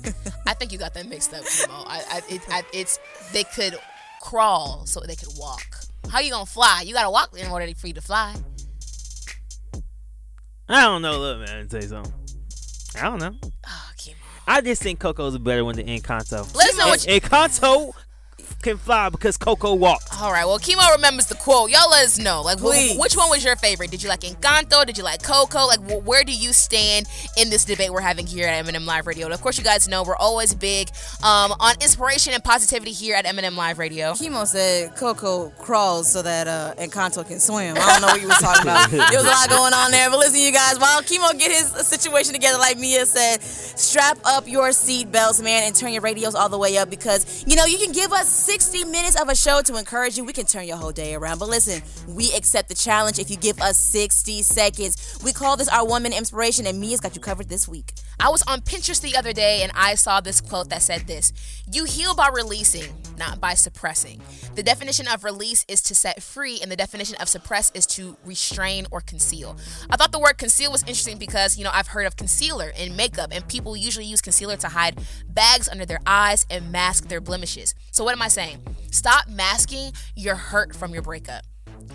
[0.47, 1.75] I think you got that mixed up, Kimo.
[1.87, 2.99] I, I, it, I, it's
[3.33, 3.79] they could
[4.21, 5.77] crawl so they could walk.
[6.11, 6.83] How you gonna fly?
[6.85, 8.35] You gotta walk in order for you to fly.
[10.69, 11.19] I don't know.
[11.19, 12.13] Look, man, let me tell you something.
[13.01, 13.35] I don't know.
[13.67, 13.89] Oh.
[14.47, 16.53] I just think Coco's a better one than Encanto.
[16.55, 17.93] Let us know what you- Encanto
[18.63, 20.09] can fly because Coco walked.
[20.21, 20.45] All right.
[20.45, 21.71] Well, Kimo remembers the quote.
[21.71, 22.43] Y'all let us know.
[22.43, 22.99] Like, Please.
[22.99, 23.91] which one was your favorite?
[23.91, 24.87] Did you like Encanto?
[24.87, 25.67] Did you like Coco?
[25.67, 29.27] Like, where do you stand in this debate we're having here at M&M Live Radio?
[29.27, 30.89] And of course, you guys know we're always big
[31.23, 34.15] um, on inspiration and positivity here at M&M Live Radio.
[34.15, 37.77] Kimo said Coco crawls so that uh Encanto can swim.
[37.77, 38.91] I don't know what you was talking about.
[39.13, 40.09] There was a lot going on there.
[40.11, 44.49] But listen, you guys, while Kimo get his situation together, like Meah said, strap up
[44.49, 47.65] your seat belts, man, and turn your radios all the way up because you know
[47.65, 50.25] you can give us 60 minutes of a show to encourage you.
[50.25, 51.39] We can turn your whole day around.
[51.39, 55.19] But listen, we accept the challenge if you give us 60 seconds.
[55.23, 57.93] We call this our minute inspiration, and Meah's got you covered this week.
[58.23, 61.33] I was on Pinterest the other day and I saw this quote that said this
[61.73, 64.21] You heal by releasing, not by suppressing.
[64.55, 68.17] The definition of release is to set free, and the definition of suppress is to
[68.25, 69.57] restrain or conceal.
[69.91, 72.95] I thought the word conceal was interesting because, you know, I've heard of concealer in
[72.95, 77.21] makeup, and people usually use concealer to hide bags under their eyes and mask their
[77.21, 77.75] blemishes.
[77.91, 78.59] So, what am I saying?
[78.93, 81.43] Stop masking your hurt from your breakup.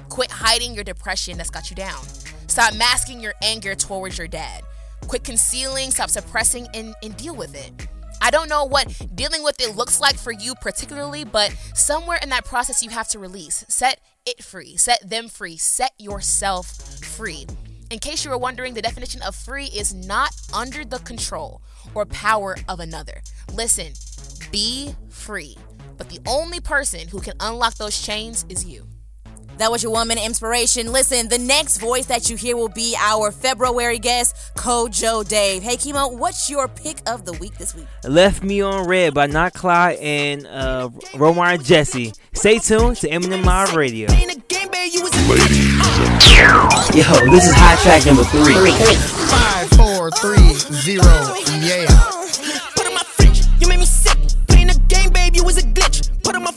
[0.09, 2.03] Quit hiding your depression that's got you down.
[2.47, 4.63] Stop masking your anger towards your dad.
[5.07, 7.87] Quit concealing, stop suppressing, and, and deal with it.
[8.21, 12.29] I don't know what dealing with it looks like for you particularly, but somewhere in
[12.29, 13.63] that process you have to release.
[13.69, 16.67] Set it free, set them free, set yourself
[17.03, 17.45] free.
[17.89, 21.61] In case you were wondering, the definition of free is not under the control
[21.93, 23.21] or power of another.
[23.53, 23.93] Listen,
[24.51, 25.55] be free.
[25.97, 28.85] But the only person who can unlock those chains is you.
[29.57, 30.91] That was your woman inspiration.
[30.91, 35.63] Listen, the next voice that you hear will be our February guest, Kojo Dave.
[35.63, 37.87] Hey, Kimo, what's your pick of the week this week?
[38.03, 42.13] Left Me on Red by Not Clyde and uh, Romar Jesse.
[42.33, 44.07] Stay tuned to M&M Live Radio.
[44.11, 44.17] Yo,
[47.31, 48.71] this is high track number three.
[49.27, 51.03] Five, four, three, zero,
[51.61, 51.87] yeah.
[52.75, 54.17] Put on my French, you made me sick.
[54.47, 56.09] Playing the game, babe, you was a glitch.
[56.23, 56.51] Put on my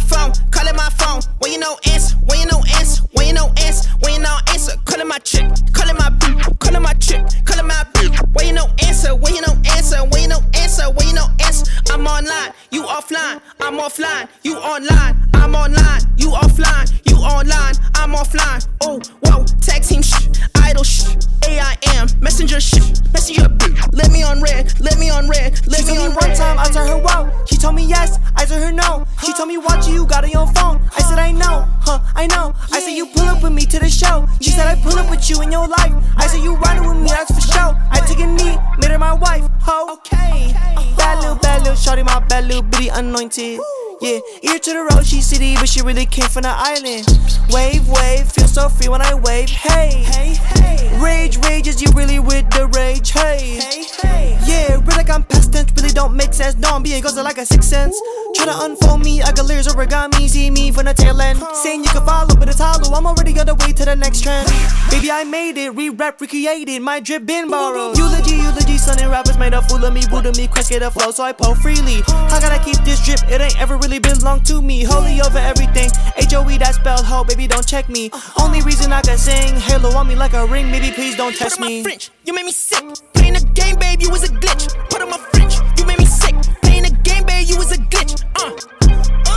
[0.00, 1.20] phone, calling my phone.
[1.38, 4.36] When you no answer, when you no answer, when you no answer, when you no
[4.48, 4.72] answer.
[4.84, 7.84] Calling my chick, calling my, b- calling my chick, calling my.
[7.94, 11.14] b- When you no answer, when you no answer, when you no answer, when you
[11.14, 11.64] no answer.
[11.94, 18.10] I'm online, you offline, I'm offline, you online, I'm online, you offline, you online, I'm
[18.14, 18.66] offline.
[18.80, 20.26] Oh, whoa, tag team shh,
[20.56, 21.14] idle shh,
[21.46, 22.80] AIM, messenger shh,
[23.12, 23.48] messenger.
[23.48, 26.36] b- Let me on red, let me on red, let She me on one red.
[26.36, 27.30] time, I told her wow.
[27.46, 29.06] She told me yes, I told her no.
[29.24, 30.82] She told me watch you, you got it on your phone.
[30.96, 32.54] I said I know, huh, I know.
[32.72, 34.26] I said you pull up with me to the show.
[34.40, 35.94] She said I pull up with you in your life.
[36.16, 37.72] I said you riding with me, that's for sure.
[37.92, 38.58] I took a knee,
[38.98, 39.94] my wife, ho.
[39.94, 40.52] Okay.
[40.96, 43.60] Bad little, bad little shorty, my bad little bitty anointed.
[44.04, 47.08] Yeah, ear to the road, she city, but she really came from the island.
[47.48, 49.48] Wave, wave, feel so free when I wave.
[49.48, 51.00] Hey, hey, hey.
[51.00, 53.12] Rage, rage, is you really with the rage?
[53.12, 54.38] Hey, hey, hey.
[54.44, 56.56] Yeah, really like I'm past tense, really don't make sense.
[56.58, 57.98] No, I'm being goes like a sixth sense.
[58.34, 61.38] Try to unfold me, I got layers origami, see me from the tail end.
[61.54, 62.94] Saying you can follow, but it's hollow.
[62.94, 64.48] I'm already on the way to the next trend.
[64.90, 66.82] Baby, I made it, re-rap, recreated.
[66.82, 67.96] My drip been borrowed.
[67.96, 70.90] Eulogy, eulogy, sonning rappers made a fool of me, boo to me, quick get a
[70.90, 72.02] flow, so I pull freely.
[72.06, 73.20] How gotta keep this drip?
[73.30, 74.84] It ain't ever really belong to me.
[74.84, 75.90] Holy over everything.
[76.16, 78.10] H-O-E, that spelled ho, baby, don't check me.
[78.40, 81.56] Only reason I can sing, Halo on me like a ring, baby, please don't test
[81.58, 81.82] Put on my me.
[81.82, 82.84] French, you made me sick.
[83.14, 84.68] Playing the game, babe, you was a glitch.
[84.90, 86.34] Put on my French, you made me sick.
[86.62, 88.22] Playing the game, babe, you was a glitch.
[88.36, 88.50] Uh.
[88.50, 89.33] Ooh,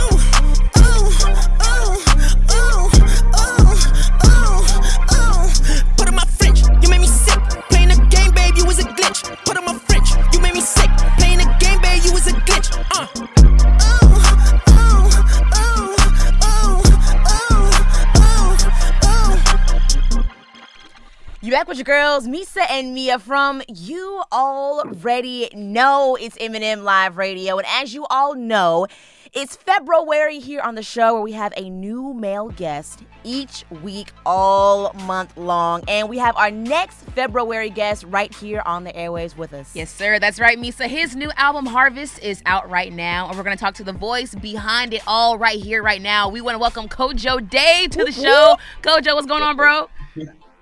[21.48, 27.16] You back with your girls, Meesa and Meah from You Already Know It's M&M Live
[27.16, 27.56] Radio.
[27.56, 28.86] And as you all know,
[29.34, 34.10] It's February here on the show where we have a new male guest each week
[34.24, 35.84] all month long.
[35.86, 39.76] And we have our next February guest right here on the airwaves with us.
[39.76, 40.18] Yes, sir.
[40.18, 40.86] That's right, Meesa.
[40.86, 43.28] His new album, Harvest, is out right now.
[43.28, 46.30] And we're going to talk to the voice behind it all right here, right now.
[46.30, 48.56] We want to welcome Kojo Dave to the show.
[48.82, 49.90] Kojo, what's going on, bro?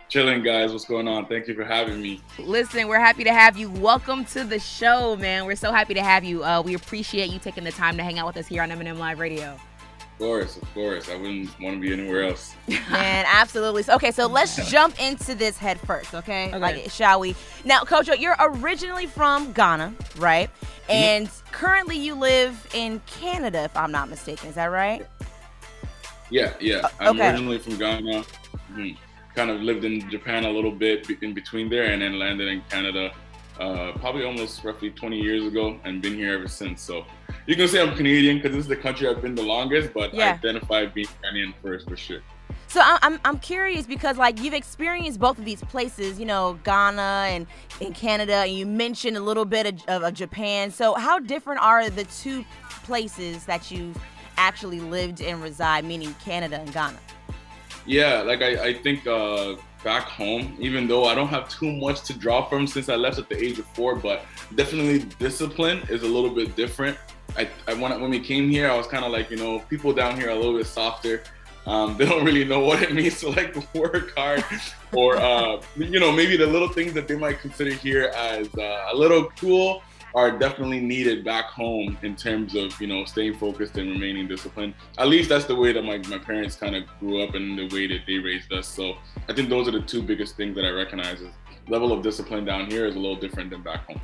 [0.08, 0.70] Chilling, guys.
[0.70, 1.26] What's going on?
[1.26, 2.20] Thank you for having me.
[2.38, 3.68] Listen, we're happy to have you.
[3.68, 5.46] Welcome to the show, man.
[5.46, 6.44] We're so happy to have you.
[6.44, 8.98] Uh, we appreciate you taking the time to hang out with us here on M&M
[9.00, 9.58] Live Radio.
[9.98, 11.10] Of course, of course.
[11.10, 12.54] I wouldn't want to be anywhere else.
[12.68, 13.82] Man, absolutely.
[13.82, 16.48] So, okay, so let's jump into this head first, okay?
[16.50, 16.58] Okay.
[16.58, 17.34] Like, shall we?
[17.64, 20.48] Now, Kojo, you're originally from Ghana, right?
[20.88, 24.50] And currently you live in Canada, if I'm not mistaken.
[24.50, 25.04] Is that right?
[26.30, 26.88] Yeah, yeah.
[27.00, 27.28] I'm okay.
[27.30, 28.24] originally from Ghana.
[28.72, 28.96] Mhm.
[29.36, 32.62] Kind of lived in Japan a little bit in between there, and then landed in
[32.70, 33.12] Canada
[33.60, 36.82] uh, probably almost roughly 20 years ago, and been here ever since.
[36.82, 37.04] So
[37.46, 40.14] you can say I'm Canadian because this is the country I've been the longest, but
[40.14, 42.20] I identify being Canadian first for sure.
[42.68, 47.26] So I'm, I'm curious because like you've experienced both of these places, you know, Ghana
[47.28, 47.46] and
[47.80, 50.70] in Canada, and you mentioned a little bit of, of, of Japan.
[50.70, 52.44] So how different are the two
[52.84, 53.96] places that you've
[54.36, 56.98] actually lived and reside, meaning Canada and Ghana?
[57.86, 62.02] Yeah, like I, I think uh, back home, even though I don't have too much
[62.02, 64.24] to draw from since I left at the age of four, but
[64.56, 66.98] definitely discipline is a little bit different.
[67.36, 69.92] I, I when, when we came here, I was kind of like, you know, people
[69.92, 71.22] down here are a little bit softer.
[71.66, 74.44] Um, they don't really know what it means to like work hard,
[74.92, 78.88] or uh, you know, maybe the little things that they might consider here as uh,
[78.92, 79.82] a little cool
[80.16, 84.74] are definitely needed back home in terms of you know staying focused and remaining disciplined.
[84.98, 87.68] At least that's the way that my, my parents kind of grew up and the
[87.68, 88.66] way that they raised us.
[88.66, 88.96] So
[89.28, 91.28] I think those are the two biggest things that I recognize is
[91.68, 94.00] level of discipline down here is a little different than back home.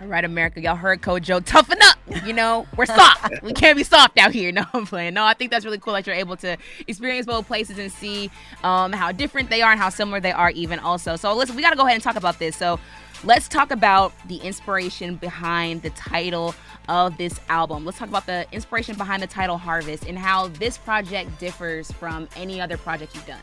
[0.00, 1.44] All right, America, y'all heard Kojo.
[1.44, 1.98] Toughen up.
[2.26, 3.30] You know, we're soft.
[3.42, 4.50] we can't be soft out here.
[4.60, 5.14] No, I'm playing.
[5.14, 6.56] No, I think that's really cool that you're able to
[6.88, 8.30] experience both places and see
[8.64, 11.16] um, how different they are and how similar they are, even also.
[11.16, 12.56] So, listen, we got to go ahead and talk about this.
[12.56, 12.80] So,
[13.24, 16.54] let's talk about the inspiration behind the title
[16.88, 17.84] of this album.
[17.84, 22.28] Let's talk about the inspiration behind the title Harvest and how this project differs from
[22.36, 23.40] any other project you've done.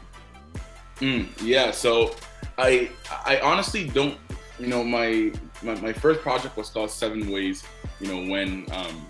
[0.97, 2.15] Mm, yeah, so
[2.57, 2.89] I
[3.25, 4.17] I honestly don't
[4.59, 7.63] you know my, my my first project was called Seven Ways.
[7.99, 9.05] You know when um,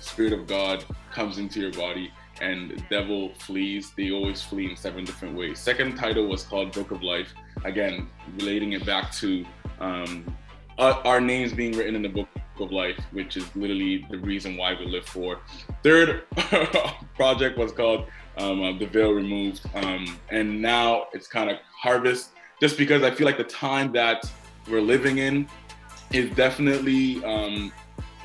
[0.00, 5.04] Spirit of God comes into your body and devil flees, they always flee in seven
[5.04, 5.58] different ways.
[5.58, 7.32] Second title was called Book of Life.
[7.64, 9.44] Again, relating it back to
[9.80, 10.36] um,
[10.78, 14.74] our, names being written in the book of life, which is literally the reason why
[14.74, 15.38] we live for.
[15.82, 16.24] Third
[17.14, 18.06] project was called
[18.38, 23.10] um, uh, The Veil Removed, um, and now it's kind of Harvest, just because I
[23.10, 24.30] feel like the time that
[24.68, 25.48] we're living in
[26.12, 27.72] is definitely um,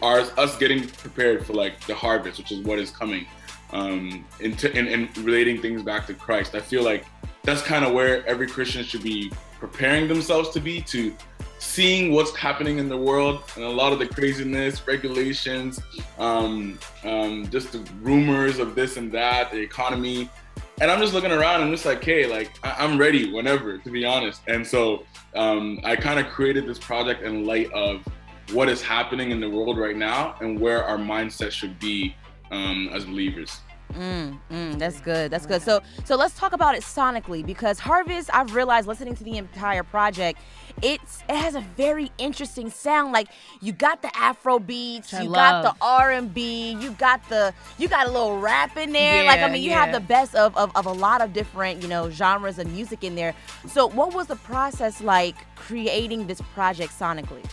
[0.02, 3.26] our, us getting prepared for like the harvest, which is what is coming,
[3.72, 6.56] um, into and, and relating things back to Christ.
[6.56, 7.06] I feel like
[7.44, 11.14] that's kind of where every Christian should be preparing themselves to be to
[11.60, 15.80] seeing what's happening in the world and a lot of the craziness, regulations,
[16.20, 20.30] um, um, just the rumors of this and that, the economy.
[20.80, 23.80] And I'm just looking around and I'm just like, hey, like I- I'm ready whenever,
[23.80, 24.42] to be honest.
[24.48, 25.04] And so
[25.36, 28.08] um, I kind of created this project in light of
[28.54, 32.16] what is happening in the world right now and where our mindset should be
[32.52, 33.60] um, as believers.
[33.94, 35.32] Mm, mm, that's good.
[35.32, 35.62] That's good.
[35.62, 38.30] So, so let's talk about it sonically because Harvest.
[38.34, 40.40] I've realized listening to the entire project,
[40.82, 43.14] it's it has a very interesting sound.
[43.14, 43.30] Like
[43.62, 47.54] you got the Afro beats, I you got the R and B, you got the
[47.78, 49.24] you got a little rap in there.
[49.26, 49.86] like I mean, you yeah.
[49.86, 53.04] have the best of, of of a lot of different you know genres of music
[53.04, 53.34] in there.
[53.68, 57.46] So, what was the process like creating this project sonically?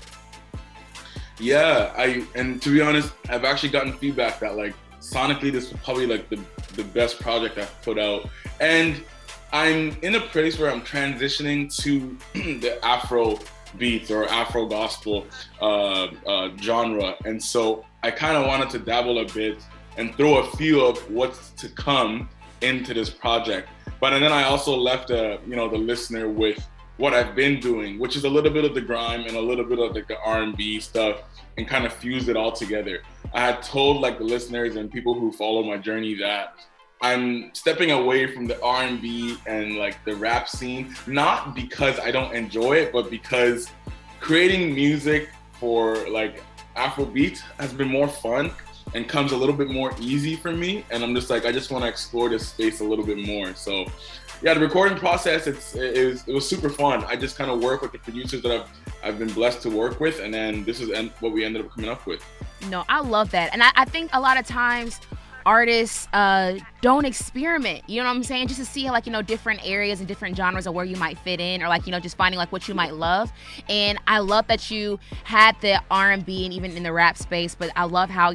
[1.39, 4.75] Yeah, I and to be honest, I've actually gotten feedback that like
[5.13, 6.41] sonically this was probably like the
[6.77, 8.29] the best project I've put out.
[8.61, 9.03] And
[9.53, 12.17] I'm in a place where I'm transitioning to
[12.61, 13.39] the Afro
[13.79, 15.27] beats or Afro gospel
[15.61, 17.17] uh, uh, genre.
[17.25, 19.59] And so I kind of wanted to dabble a bit
[19.97, 22.29] and throw a few of what's to come
[22.63, 23.69] into this project.
[24.01, 27.61] But and then I also left uh, you know the listener with what I've been
[27.61, 30.09] doing, which is a little bit of the grime and a little bit of like
[30.09, 31.23] the R&B stuff,
[31.57, 33.03] and kind of fused it all together.
[33.33, 36.55] I had told like the listeners and people who follow my journey that
[37.01, 42.35] I'm stepping away from the R&B and like the rap scene, not because I don't
[42.35, 43.71] enjoy it, but because
[44.21, 45.29] creating music
[45.61, 46.43] for like
[46.77, 48.51] Afrobeat has been more fun
[48.95, 50.85] and comes a little bit more easy for me.
[50.91, 53.55] And I'm just like, I just want to explore this space a little bit more.
[53.55, 53.85] So
[54.43, 57.05] yeah, the recording process it's it, is, it was super fun.
[57.05, 58.69] I just kind of work with the producers that I've
[59.03, 61.71] I've been blessed to work with, and then this is en- what we ended up
[61.73, 62.25] coming up with.
[62.71, 63.53] No, I love that.
[63.53, 65.01] And I, I think a lot of times
[65.47, 67.83] artists uh, don't experiment.
[67.89, 68.49] You know what I'm saying?
[68.49, 71.19] Just to see like you know different areas and different genres of where you might
[71.19, 73.33] fit in, or like you know just finding like what you might love.
[73.69, 77.71] And I love that you had the R&B and even in the rap space, but
[77.77, 78.33] I love how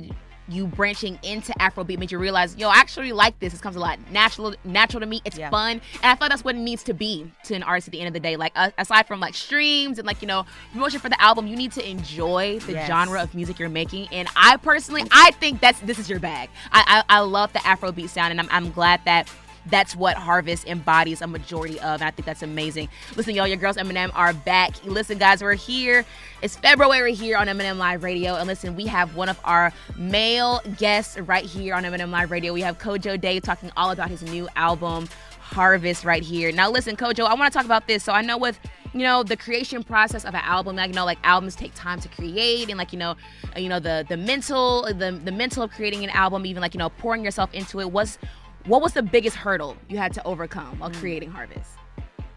[0.50, 3.54] you branching into Afrobeat made you realize, yo, I actually like this.
[3.54, 5.22] This comes a lot natural, natural to me.
[5.26, 5.50] It's Yeah.
[5.50, 8.00] fun, and I thought that's what it needs to be to an artist at the
[8.00, 8.36] end of the day.
[8.36, 11.56] Like uh, aside from like streams and like you know promotion for the album, you
[11.56, 12.88] need to enjoy the Yes.
[12.88, 14.08] genre of music you're making.
[14.12, 16.50] And I personally, I think that's this is your bag.
[16.72, 19.30] I I, I love the Afrobeat sound, and I'm I'm glad that.
[19.70, 22.90] That's what Harvest embodies a majority of, and I think that's amazing.
[23.16, 24.84] Listen, y'all, your girls M&M are back.
[24.86, 26.06] Listen, guys, we're here.
[26.42, 30.62] It's February here on M&M Live Radio, and listen, we have one of our male
[30.78, 32.54] guests right here on M&M Live Radio.
[32.54, 35.08] We have Kojo Dave talking all about his new album,
[35.40, 36.52] Harvest, right here.
[36.52, 38.04] Now, listen, Kojo, I want to talk about this.
[38.04, 38.60] So I know with
[38.94, 42.00] you know the creation process of an album, like you know, like albums take time
[42.00, 43.16] to create, and like you know,
[43.56, 46.80] you know the the mental, the the mental of creating an album, even like you
[46.80, 47.92] know pouring yourself into it.
[47.92, 48.18] Was
[48.66, 51.72] what was the biggest hurdle you had to overcome while creating Harvest?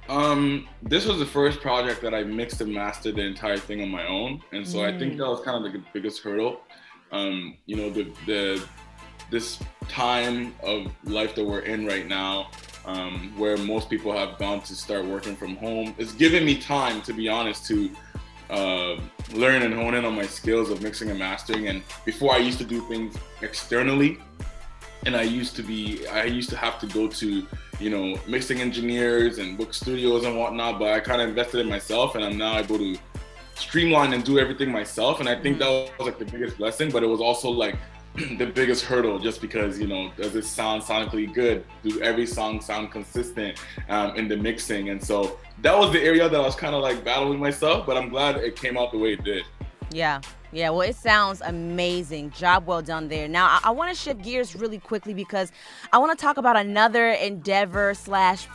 [0.09, 3.89] Um, this was the first project that I mixed and mastered the entire thing on
[3.89, 5.19] my own, and so I think Mm.
[5.19, 6.61] that was kind of the biggest hurdle.
[7.13, 8.63] Um, you know, the the
[9.31, 9.59] this
[9.89, 12.51] time of life that we're in right now,
[12.85, 17.01] um, where most people have gone to start working from home, it's given me time,
[17.03, 17.91] to be honest, to
[18.51, 19.01] uh,
[19.33, 21.69] learn and hone in on my skills of mixing and mastering.
[21.69, 24.19] And before I used to do things externally,
[25.07, 27.47] and I used to be I used to have to go to
[27.81, 31.69] you know mixing engineers and book studios and whatnot, but I kind of invested in
[31.69, 32.97] myself, and I'm now able to
[33.55, 35.21] streamline and do everything myself.
[35.21, 37.77] And I think that was like the biggest blessing, but it was also like
[38.15, 41.65] the biggest hurdle just because you know does it sound sonically good?
[41.83, 44.91] Do every song sound consistent um, in the mixing?
[44.91, 47.97] And so that was the area that I was kind of like battling myself, but
[47.97, 49.45] I'm glad it came out the way it did.
[49.91, 50.21] Yeah.
[50.55, 52.31] Yeah, well, it sounds amazing.
[52.33, 53.27] Job well done there.
[53.27, 55.51] Now, I, I want to shift gears really quickly because
[55.95, 58.47] I want to talk about another endeavor slash,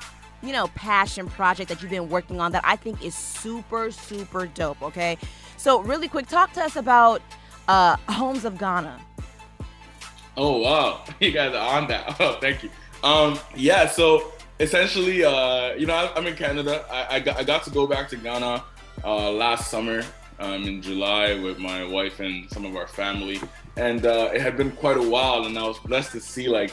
[0.44, 4.46] you know, passion project that you've been working on that I think is super, super
[4.46, 4.80] dope.
[4.84, 5.18] Okay,
[5.58, 7.24] so really quick, talk to us about
[7.68, 9.02] uh, Homes of Ghana.
[10.38, 12.16] Oh wow, you guys are on that.
[12.20, 12.70] Oh, thank you.
[13.04, 13.88] Um, yeah.
[13.88, 16.86] So essentially, uh, you know, I, I'm in Canada.
[16.92, 18.64] I, I got I got to go back to Ghana
[19.04, 20.04] uh, last summer
[20.40, 23.40] um, in July with my wife and some of our family,
[23.76, 26.72] and uh, it had been quite a while, and I was blessed to see like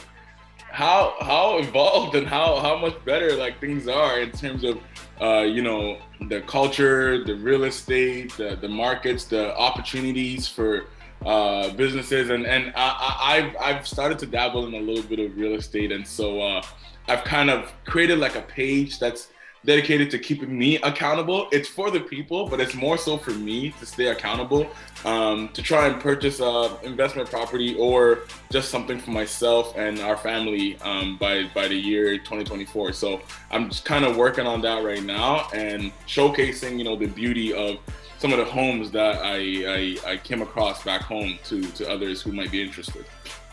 [0.71, 4.79] how how evolved and how how much better like things are in terms of
[5.21, 5.97] uh, you know
[6.27, 10.87] the culture, the real estate, the the markets, the opportunities for
[11.25, 15.37] uh, businesses, and and I, I've I've started to dabble in a little bit of
[15.37, 16.61] real estate, and so uh,
[17.07, 19.29] I've kind of created like a page that's
[19.65, 21.47] dedicated to keeping me accountable.
[21.51, 24.67] It's for the people, but it's more so for me to stay accountable,
[25.03, 28.19] um, to try and purchase a investment property or
[28.51, 32.93] just something for myself and our family um, by by the year 2024.
[32.93, 37.07] So I'm just kind of working on that right now and showcasing, you know, the
[37.07, 37.79] beauty of
[38.17, 42.21] some of the homes that I, I, I came across back home to, to others
[42.21, 43.05] who might be interested.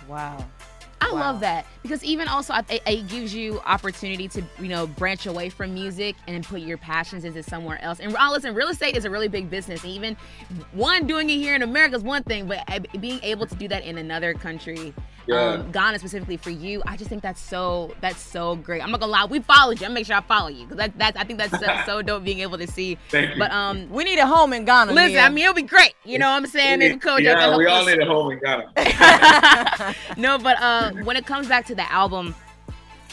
[0.09, 0.45] Wow.
[1.03, 5.27] I love that because even also it, it gives you opportunity to you know branch
[5.27, 8.01] away from music and put your passions into somewhere else.
[8.01, 9.85] And uh, listen, real estate is a really big business.
[9.85, 10.17] Even
[10.73, 12.67] one doing it here in America is one thing, but
[13.01, 14.95] being able to do that in another country,
[15.27, 15.41] Yeah.
[15.55, 18.83] um, Ghana specifically for you, I just think that's so that's so great.
[18.83, 19.87] I'm not gonna lie, we followed you.
[19.87, 22.25] I'm make sure I follow you because that, that's I think that's so, so dope
[22.25, 22.97] being able to see.
[23.11, 23.39] Thank you.
[23.39, 24.93] But um, We need a home in Ghana.
[24.93, 25.23] listen, Meah.
[25.23, 25.95] I mean it'll be great.
[26.05, 26.79] You know what I'm saying?
[26.79, 29.95] Maybe yeah, we all need a home in Ghana.
[30.17, 30.61] no, but
[31.05, 32.34] when it comes back to the album,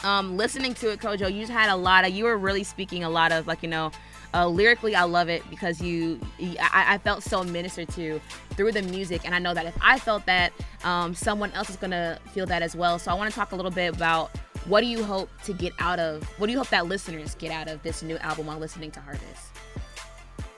[0.04, 2.12] um, listening to it, Kojo, you just had a lot of.
[2.12, 3.92] You were really speaking a lot of like you know,
[4.34, 4.96] uh, lyrically.
[4.96, 6.20] I love it because you.
[6.60, 8.22] I, I felt so ministered to
[8.52, 10.54] through the music, and I know that if I felt that,
[10.84, 13.00] um, someone else is gonna feel that as well.
[13.00, 14.32] So I want to talk a little bit about
[14.66, 16.24] what do you hope to get out of.
[16.40, 19.02] What do you hope that listeners get out of this new album while listening to
[19.02, 19.50] Harvest?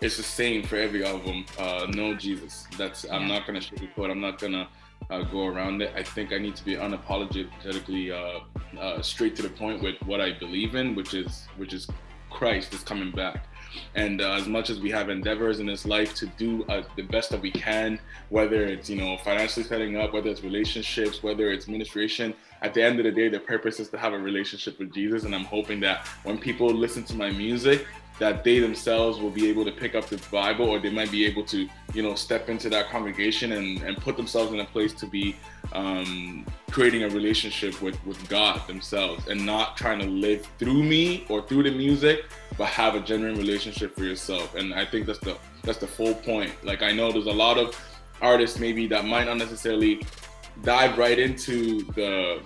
[0.01, 1.45] it's the same for every album.
[1.57, 2.65] Uh, no Jesus.
[2.77, 4.09] That's I'm not gonna sugarcoat.
[4.09, 4.67] I'm not gonna
[5.11, 5.91] uh, go around it.
[5.95, 10.21] I think I need to be unapologetically uh, uh, straight to the point with what
[10.21, 11.87] I believe in, which is which is
[12.29, 13.45] Christ is coming back.
[13.95, 17.03] And uh, as much as we have endeavors in this life to do uh, the
[17.03, 17.99] best that we can,
[18.29, 22.81] whether it's you know financially setting up, whether it's relationships, whether it's ministration, at the
[22.81, 25.23] end of the day, the purpose is to have a relationship with Jesus.
[25.23, 27.85] And I'm hoping that when people listen to my music,
[28.21, 31.25] that they themselves will be able to pick up the Bible or they might be
[31.25, 34.93] able to, you know, step into that congregation and, and put themselves in a place
[34.93, 35.35] to be
[35.73, 41.25] um, creating a relationship with, with God themselves and not trying to live through me
[41.29, 42.25] or through the music,
[42.59, 44.53] but have a genuine relationship for yourself.
[44.53, 46.51] And I think that's the that's the full point.
[46.63, 47.75] Like I know there's a lot of
[48.21, 49.99] artists maybe that might not necessarily
[50.61, 52.43] dive right into the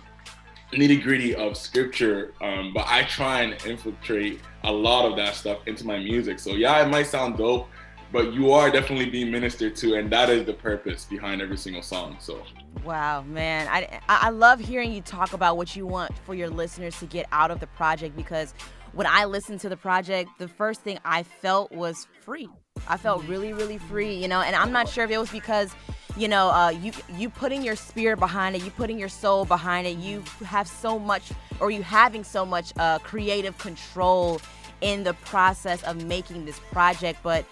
[0.72, 5.60] nitty gritty of scripture, um, but I try and infiltrate a lot of that stuff
[5.68, 6.40] into my music.
[6.40, 7.68] So yeah, it might sound dope,
[8.12, 11.82] but you are definitely being ministered to, and that is the purpose behind every single
[11.82, 12.18] song.
[12.20, 12.44] So
[12.84, 13.68] Wow, man.
[13.70, 17.26] I, I love hearing you talk about what you want for your listeners to get
[17.32, 18.54] out of the project because
[18.94, 22.50] when I listened to the project, the first thing I felt was free.
[22.88, 25.76] I felt really, really free, you know, and I'm not sure if it was because,
[26.16, 29.88] you know, uh, you you putting your spirit behind it, you putting your soul behind
[29.88, 34.40] it, you have so much, or you having so much uh, creative control
[34.82, 37.46] in the process of making this project, but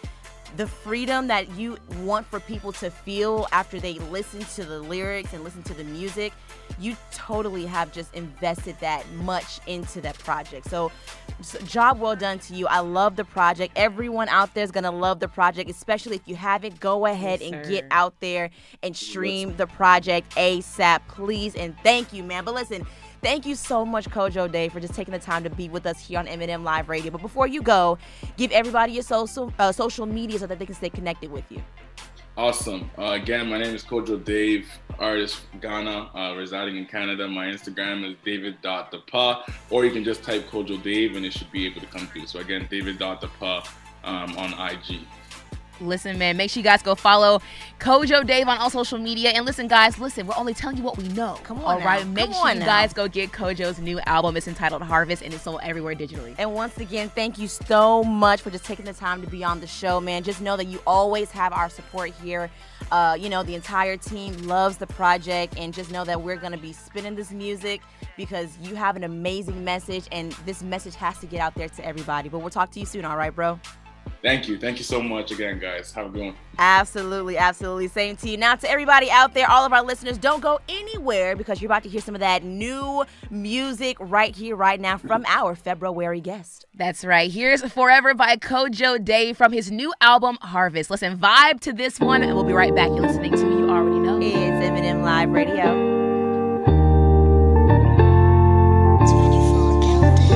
[0.55, 5.33] the freedom that you want for people to feel after they listen to the lyrics
[5.33, 6.33] and listen to the music,
[6.79, 10.69] you totally have just invested that much into that project.
[10.69, 10.91] So,
[11.41, 12.67] so job well done to you.
[12.67, 13.73] I love the project.
[13.75, 16.79] Everyone out there is going to love the project, especially if you haven't.
[16.79, 18.49] Go ahead yes, and get out there
[18.83, 21.55] and stream the project ASAP, please.
[21.55, 22.43] And thank you, man.
[22.43, 22.85] But listen,
[23.23, 25.97] Thank you so much, Kojo Dave, for just taking the time to be with us
[25.97, 27.09] here on M&M Live Radio.
[27.09, 27.97] But before you go,
[28.35, 31.63] give everybody your social uh, social media so that they can stay connected with you.
[32.35, 32.91] Awesome.
[32.97, 34.67] Uh, again, my name is Kojo Dave,
[34.99, 37.25] artist Ghana, uh, residing in Canada.
[37.25, 41.65] My Instagram is david.dapa, or you can just type Kojo Dave and it should be
[41.65, 42.27] able to come through.
[42.27, 43.65] So again, david.dapa
[44.03, 44.99] um, on IG.
[45.81, 47.41] Listen, man, make sure you guys go follow
[47.79, 49.31] Kojo Dave on all social media.
[49.31, 51.39] And listen, guys, listen, we're only telling you what we know.
[51.43, 51.63] Come on.
[51.65, 51.85] All now.
[51.85, 52.07] right.
[52.07, 52.65] Make Come sure you now.
[52.65, 54.37] guys go get Kojo's new album.
[54.37, 56.35] It's entitled Harvest and it's sold everywhere digitally.
[56.37, 59.59] And once again, thank you so much for just taking the time to be on
[59.59, 60.23] the show, man.
[60.23, 62.49] Just know that you always have our support here.
[62.91, 66.51] Uh, you know, the entire team loves the project, and just know that we're going
[66.51, 67.81] to be spinning this music
[68.17, 71.85] because you have an amazing message, and this message has to get out there to
[71.85, 72.29] everybody.
[72.29, 73.59] But we'll talk to you soon, all right, bro?
[74.23, 74.57] Thank you.
[74.57, 75.91] Thank you so much again, guys.
[75.91, 76.35] Have a good one.
[76.57, 77.89] Absolutely, absolutely.
[77.89, 78.37] Same to you.
[78.37, 81.83] Now, to everybody out there, all of our listeners, don't go anywhere because you're about
[81.83, 86.65] to hear some of that new music right here, right now from our February guest.
[86.73, 87.29] That's right.
[87.29, 90.89] Here's Forever by Kojo Dave from his new album, Harvest.
[90.89, 92.87] Listen, vibe to this one, and we'll be right back.
[92.87, 94.19] You're listening to You Already Know.
[94.21, 95.91] It's M&M Live Radio.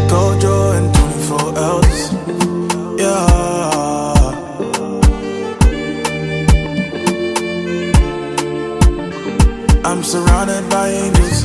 [0.09, 3.01] Kojo and 24 elders.
[3.01, 3.46] Yeah.
[9.97, 11.43] I'm surrounded by angels,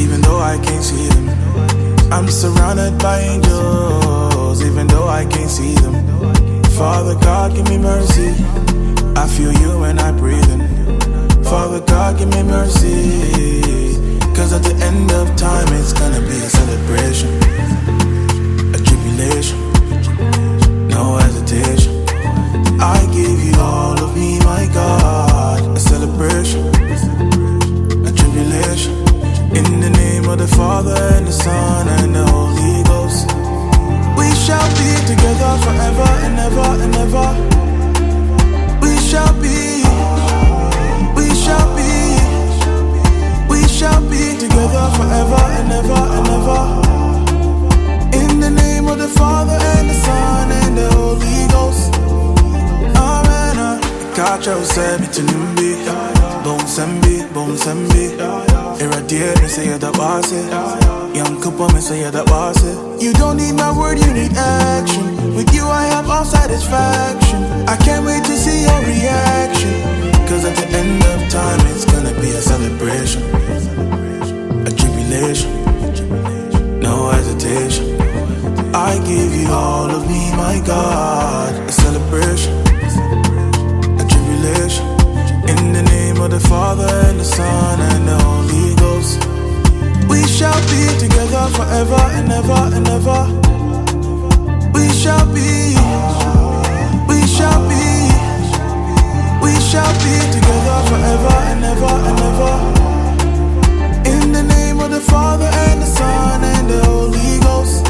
[0.00, 1.28] even though I can't see them.
[2.10, 5.92] I'm surrounded by angels, even though I can't see them.
[6.78, 8.30] Father God, give me mercy.
[9.14, 11.44] I feel you when I breathe in.
[11.44, 13.92] Father God, give me mercy.
[14.34, 17.28] Cause at the end of time, it's gonna be a celebration,
[18.74, 19.58] a tribulation,
[20.88, 22.08] no hesitation.
[22.80, 26.64] I give you all of me, my God, a celebration,
[28.40, 28.94] tribulation.
[29.54, 33.26] In the name of the Father and the Son and the Holy Ghost,
[34.16, 37.28] we shall be together forever and ever and ever.
[38.80, 39.84] We shall be,
[41.16, 41.92] we shall be,
[43.48, 46.62] we shall be together forever and ever and ever.
[48.22, 51.99] In the name of the Father and the Son and the Holy Ghost.
[54.20, 54.38] Amen.
[54.38, 55.76] Kacha usemi tunimbi
[56.44, 58.10] Bon sembi, bon sembi.
[58.80, 63.36] Irradiate me say that was it Young couple me say that was it You don't
[63.36, 65.34] need my word, you need action.
[65.34, 67.42] With you I have all satisfaction.
[67.68, 69.72] I can't wait to see your reaction.
[70.28, 73.22] Cause at the end of time it's gonna be a celebration.
[74.66, 75.50] A tribulation
[76.80, 78.00] No hesitation.
[78.74, 81.54] I give you all of me, my God.
[81.68, 82.69] A celebration
[84.44, 84.80] a.
[85.50, 89.18] In the name of the Father and the Son and the Holy Ghost,
[90.08, 93.22] we shall be together forever and ever and ever.
[94.74, 95.76] We shall be,
[97.08, 97.86] we shall be,
[99.44, 102.54] we shall be together forever and ever and ever.
[104.12, 107.89] In the name of the Father and the Son and the Holy Ghost.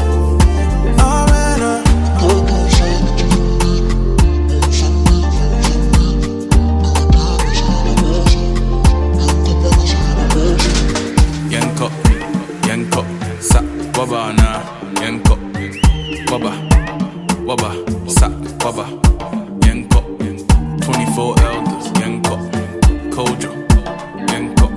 [14.01, 14.63] Sa, Waba, na,
[14.99, 15.35] Yanko,
[16.25, 16.51] Waba,
[17.45, 17.69] Waba,
[18.09, 18.29] Sa,
[18.65, 18.89] Waba,
[19.63, 20.01] Yanko,
[20.81, 22.35] 24 elders, Yanko,
[23.13, 23.51] Kojo,
[24.31, 24.71] Yanko.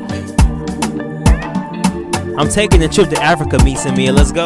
[2.38, 4.12] I'm taking a trip to Africa, me and Meah.
[4.12, 4.44] Let's go.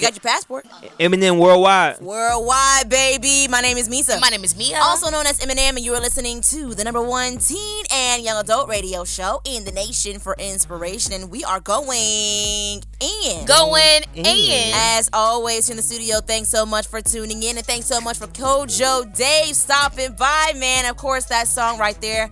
[0.00, 0.60] You might as well.
[0.60, 0.66] You got your passport.
[0.98, 2.00] M&M Worldwide.
[2.00, 3.48] Worldwide, baby.
[3.48, 4.20] My name is Meesa.
[4.20, 4.80] My name is Meah.
[4.82, 8.38] Also known as M&M, and you are listening to the number one teen and young
[8.40, 11.12] adult radio show in the nation for inspiration.
[11.12, 13.46] And we are going in.
[13.46, 14.72] Going in.
[14.74, 17.56] As always, in the studio, thanks so much for tuning in.
[17.56, 20.86] And thanks so much for Kojo Dave stopping by, man.
[20.86, 22.30] Of course, that song right there.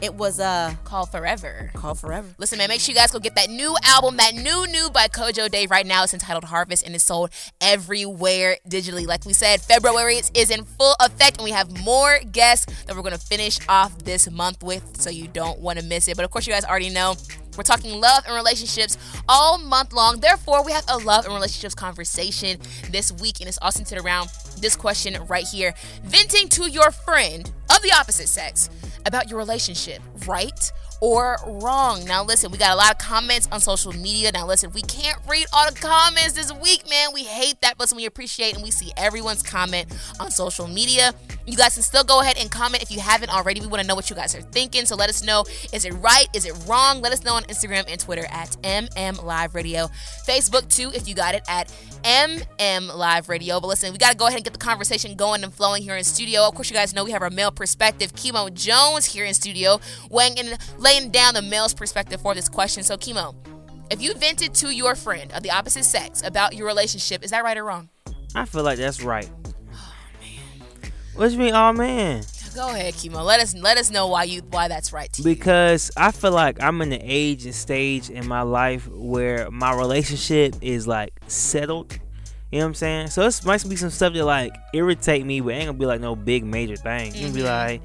[0.00, 1.70] It was uh Call Forever.
[1.74, 2.28] Call Forever.
[2.38, 5.08] Listen, man, make sure you guys go get that new album, that new new by
[5.08, 6.04] Kojo Dave right now.
[6.04, 7.30] It's entitled Harvest and it's sold
[7.60, 9.06] everywhere digitally.
[9.06, 13.02] Like we said, February is in full effect and we have more guests that we're
[13.02, 16.16] gonna finish off this month with, so you don't want to miss it.
[16.16, 17.14] But of course, you guys already know
[17.56, 20.20] we're talking love and relationships all month long.
[20.20, 22.58] Therefore, we have a love and relationships conversation
[22.90, 24.28] this week, and it's all centered around
[24.58, 28.68] this question right here venting to your friend of the opposite sex
[29.06, 32.04] about your relationship, right or wrong.
[32.04, 34.30] Now, listen, we got a lot of comments on social media.
[34.32, 37.08] Now, listen, we can't read all the comments this week, man.
[37.12, 39.86] We hate that, but we appreciate and we see everyone's comment
[40.20, 41.14] on social media.
[41.46, 43.60] You guys can still go ahead and comment if you haven't already.
[43.60, 44.84] We want to know what you guys are thinking.
[44.86, 46.26] So let us know is it right?
[46.34, 47.00] Is it wrong?
[47.00, 49.88] Let us know on Instagram and Twitter at MM Live Radio.
[50.26, 51.72] Facebook, too, if you got it at
[52.02, 53.60] MM Live Radio.
[53.60, 55.96] But listen, we got to go ahead and get the conversation going and flowing here
[55.96, 56.42] in studio.
[56.42, 59.80] Of course, you guys know we have our male perspective, Kemo Jones, here in studio,
[60.10, 60.56] weighing in,
[60.86, 62.84] laying down the male's perspective for this question.
[62.84, 63.34] So, Kemo,
[63.90, 67.42] if you vented to your friend of the opposite sex about your relationship, is that
[67.42, 67.88] right or wrong?
[68.36, 69.28] I feel like that's right.
[69.74, 69.92] Oh,
[71.16, 72.22] what you mean, oh man?
[72.54, 73.24] Go ahead, Kemo.
[73.24, 75.24] Let us let us know why you why that's right to you.
[75.24, 79.74] Because I feel like I'm in the age and stage in my life where my
[79.74, 81.98] relationship is like settled.
[82.52, 83.06] You know what I'm saying?
[83.08, 86.00] So this might be some stuff that like irritate me, but ain't gonna be like
[86.00, 87.12] no big major thing.
[87.14, 87.48] You can be mm-hmm.
[87.48, 87.82] like,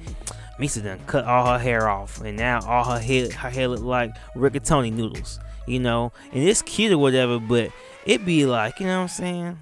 [0.62, 3.82] Meesa done cut all her hair off, and now all her hair her hair look
[3.82, 5.40] like rigatoni noodles.
[5.66, 7.70] You know, and it's cute or whatever, but
[8.06, 9.58] it be like, you know what I'm saying?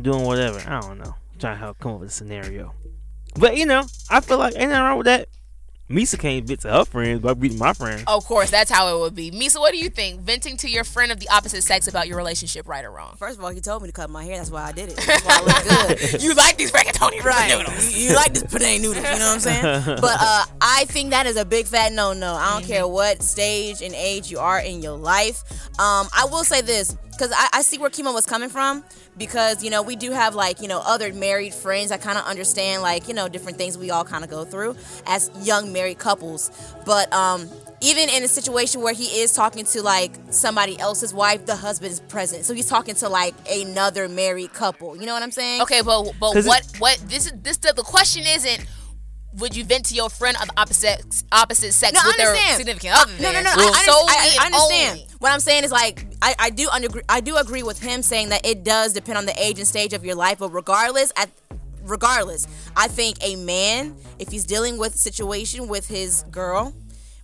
[0.00, 0.62] Doing whatever.
[0.66, 1.14] I don't know.
[1.38, 2.74] trying to help come up with a scenario.
[3.38, 5.28] But you know, I feel like ain't nothing wrong with that.
[5.92, 8.04] Meesa can't bitch to her friends by beating my friends.
[8.06, 9.30] Of course, that's how it would be.
[9.30, 10.22] Meesa, what do you think?
[10.22, 13.14] Venting to your friend of the opposite sex about your relationship, right or wrong?
[13.18, 14.38] First of all, he told me to cut my hair.
[14.38, 14.96] That's why I did it.
[15.06, 16.22] That's why I look good.
[16.22, 17.58] you like these rigatoni right?
[17.58, 17.94] noodles.
[17.94, 18.96] You, you like this penne noodles.
[18.96, 19.98] You know what I'm saying?
[20.00, 22.32] But uh, I think that is a big fat no no.
[22.34, 25.42] I don't care what stage and age you are in your life.
[25.78, 28.82] Um, I will say this because I, I see where Kemo was coming from
[29.16, 31.92] because you know we do have like you know other married friends.
[31.92, 34.74] I kind of understand like you know different things we all kind of go through
[35.06, 36.50] as young married couples.
[36.84, 37.48] But um,
[37.80, 41.92] even in a situation where he is talking to like somebody else's wife, the husband
[41.92, 44.96] is present, so he's talking to like another married couple.
[44.96, 45.62] You know what I'm saying?
[45.62, 48.66] Okay, but but what what this is this the, the question isn't
[49.38, 52.94] would you vent to your friend of the opposite opposite sex No, with their significant
[52.96, 53.12] other?
[53.20, 53.50] No, no, no.
[53.50, 54.90] I, I, Solely I, I and understand.
[54.98, 55.06] only.
[55.18, 58.30] What I'm saying is like I, I do under, I do agree with him saying
[58.30, 61.30] that it does depend on the age and stage of your life, but regardless, at
[61.84, 66.74] regardless, I think a man, if he's dealing with a situation with his girl,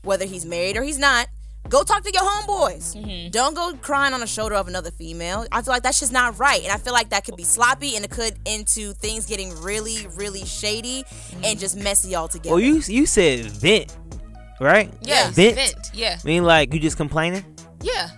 [0.02, 1.28] whether he's married or he's not,
[1.68, 2.96] go talk to your homeboys.
[2.96, 3.30] Mm-hmm.
[3.30, 5.46] Don't go crying on the shoulder of another female.
[5.52, 7.96] I feel like that's just not right, and I feel like that could be sloppy,
[7.96, 11.04] and it could into things getting really, really shady
[11.44, 12.50] and just messy altogether.
[12.50, 13.96] Well, you you said vent,
[14.60, 14.92] right?
[15.02, 15.56] Yeah, vent.
[15.56, 16.18] vent, yeah.
[16.22, 17.44] I mean, like you just complaining.
[17.82, 18.10] Yeah.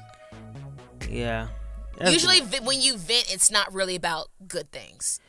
[1.08, 1.48] Yeah.
[1.96, 5.20] That's- Usually, vi- when you vent, it's not really about good things.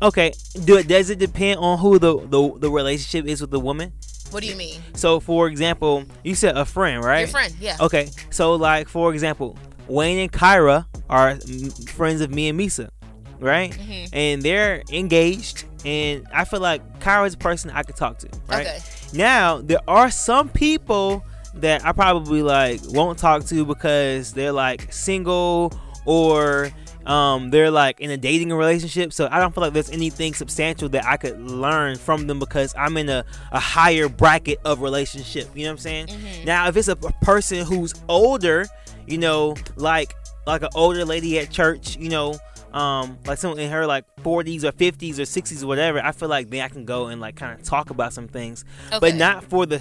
[0.00, 0.32] Okay.
[0.64, 0.88] Do it?
[0.88, 3.92] Does it depend on who the, the the relationship is with the woman?
[4.34, 4.82] What do you mean?
[4.94, 7.20] So, for example, you said a friend, right?
[7.20, 7.76] Your friend, yeah.
[7.80, 8.08] Okay.
[8.30, 9.56] So, like, for example,
[9.86, 11.36] Wayne and Kyra are
[11.92, 12.90] friends of me and Meesa,
[13.38, 13.70] right?
[13.72, 14.08] Mhm.
[14.12, 18.28] And they're engaged, and I feel like Kyra is a person I could talk to,
[18.48, 18.66] right?
[18.66, 18.78] Okay.
[19.12, 21.24] Now, there are some people
[21.54, 25.72] that I probably like won't talk to because they're like single
[26.06, 26.70] or
[27.06, 29.12] um, they're like in a dating relationship.
[29.12, 32.74] So I don't feel like there's anything substantial that I could learn from them because
[32.76, 35.48] I'm in a, a higher bracket of relationship.
[35.54, 36.08] You know what I'm saying?
[36.44, 38.66] Now, if it's a, a person who's older,
[39.06, 40.14] you know, like
[40.46, 42.36] like an older lady at church, you know,
[42.72, 46.28] um, like someone in her like 40s or 50s or 60s or whatever, I feel
[46.28, 48.98] like then I can go and like kind of talk about some things, Okay.
[49.00, 49.78] but not for the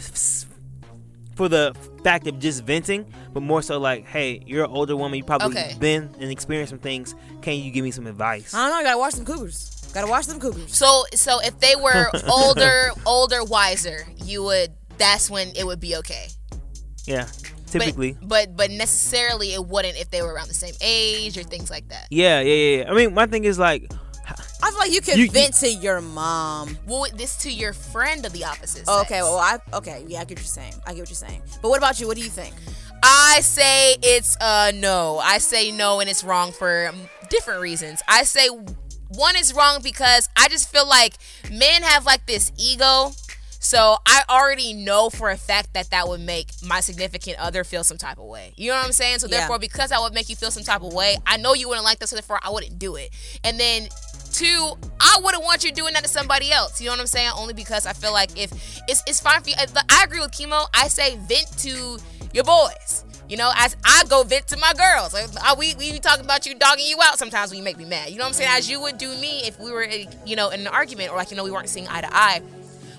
[1.36, 5.18] for the fact of just venting, but more so like, hey, you're an older woman,
[5.18, 5.76] you probably Okay.
[5.80, 7.16] been and experienced some things.
[7.42, 8.54] Can you give me some advice?
[8.54, 8.78] I don't know.
[8.80, 9.70] You gotta watch some cougars.
[9.94, 10.76] Gotta watch them cougars.
[10.76, 14.74] So, so if they were older, older, wiser, you would.
[14.98, 16.28] That's when it would be okay.
[17.06, 18.16] Yeah, But- typically.
[18.22, 21.90] but but necessarily it wouldn't if they were around the same age or things like
[21.90, 22.08] that.
[22.12, 22.92] Yeah, yeah, yeah, yeah.
[22.92, 23.92] I mean, my thing is like,
[24.64, 26.78] I feel like you can You- you- vent to your mom.
[26.88, 28.86] Well, this to your friend of the opposite.
[28.88, 30.74] Oh, okay, well, I okay, yeah, I get what you're saying.
[30.88, 31.42] I get what you're saying.
[31.62, 32.08] But what about you?
[32.08, 32.56] What do you think?
[33.04, 35.20] I say it's uh no.
[35.20, 38.02] I say no, and it's wrong for um, different reasons.
[38.08, 38.48] I say
[39.10, 41.16] one is wrong because I just feel like
[41.52, 43.12] men have like this ego.
[43.60, 47.86] So I already know for a fact that that would make my significant other feel
[47.86, 48.54] some type of way.
[48.58, 49.20] You know what I'm saying?
[49.20, 49.38] So Yeah.
[49.40, 51.86] therefore, because I would make you feel some type of way, I know you wouldn't
[51.86, 52.10] like that.
[52.10, 53.12] So therefore, I wouldn't do it.
[53.46, 53.88] And then
[54.34, 56.82] two, I wouldn't want you doing that to somebody else.
[56.82, 57.32] You know what I'm saying?
[57.38, 58.52] Only because I feel like if
[58.88, 59.56] it's it's fine for you.
[59.58, 60.68] I agree with Kemo.
[60.74, 61.98] I say vent to
[62.34, 63.06] your boys.
[63.30, 65.14] You know, as I go vent to my girls.
[65.14, 67.86] Like, we we be talking about you dogging you out sometimes when you make me
[67.86, 68.10] mad.
[68.10, 68.50] You know what I'm saying?
[68.52, 69.88] As you would do me if we were,
[70.26, 72.42] you know, in an argument or like you know we weren't seeing eye to eye.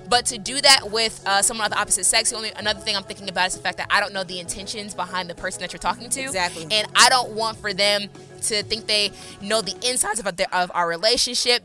[0.08, 2.96] But to do that with uh, someone of the opposite sex, the only another thing
[2.96, 5.60] I'm thinking about is the fact that I don't know the intentions behind the person
[5.60, 6.20] that you're talking to.
[6.20, 6.66] Exactly.
[6.70, 8.08] And I don't want for them
[8.44, 9.10] to think they
[9.42, 11.62] know the insides of, their, of our relationship,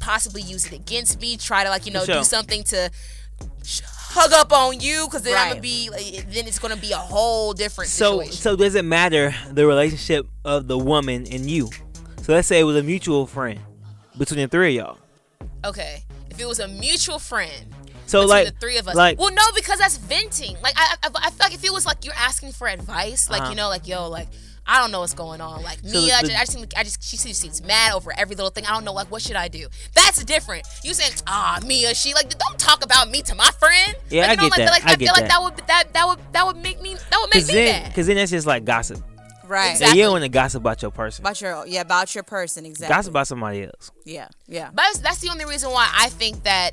[0.00, 2.16] possibly use it against me, try to like you know sure.
[2.16, 2.90] do something to
[3.84, 6.96] hug up on you, because then I'm gonna be like, then it's gonna be a
[6.96, 8.32] whole different So situation.
[8.34, 11.70] so does it matter the relationship of the woman and you?
[12.22, 13.58] So let's say it was a mutual friend
[14.18, 14.98] between the three of y'all.
[15.64, 17.66] Okay, if it was a mutual friend.
[18.06, 18.94] So between like the three of us.
[18.94, 20.56] like well, no, because that's venting.
[20.62, 23.42] Like I, I, I feel like if it was like you're asking for advice, like
[23.42, 23.50] Uh-huh.
[23.50, 24.28] you know, like yo, like
[24.66, 25.62] I don't know what's going on.
[25.62, 28.36] Like So Meah, I just, I just, I just, she just seems mad over every
[28.36, 28.64] little thing.
[28.66, 29.68] I don't know, like what should I do?
[29.94, 30.66] That's different.
[30.84, 33.94] You saying, ah, Meah, she like don't talk about me to my friend.
[34.10, 34.70] Yeah, like, I you know, get like, that.
[34.70, 35.28] Like, I I, get feel like that.
[35.28, 37.82] that would that that would that would make me that would make Cause me then,
[37.82, 37.94] mad.
[37.94, 39.02] cause then that's just like gossip.
[39.46, 39.80] Right.
[39.82, 41.22] And you don't want to gossip about your person.
[41.22, 42.94] About your yeah, about your person exactly.
[42.94, 43.90] Gossip about somebody else.
[44.04, 44.70] Yeah, yeah.
[44.72, 46.70] But that's, that's the only reason why I think that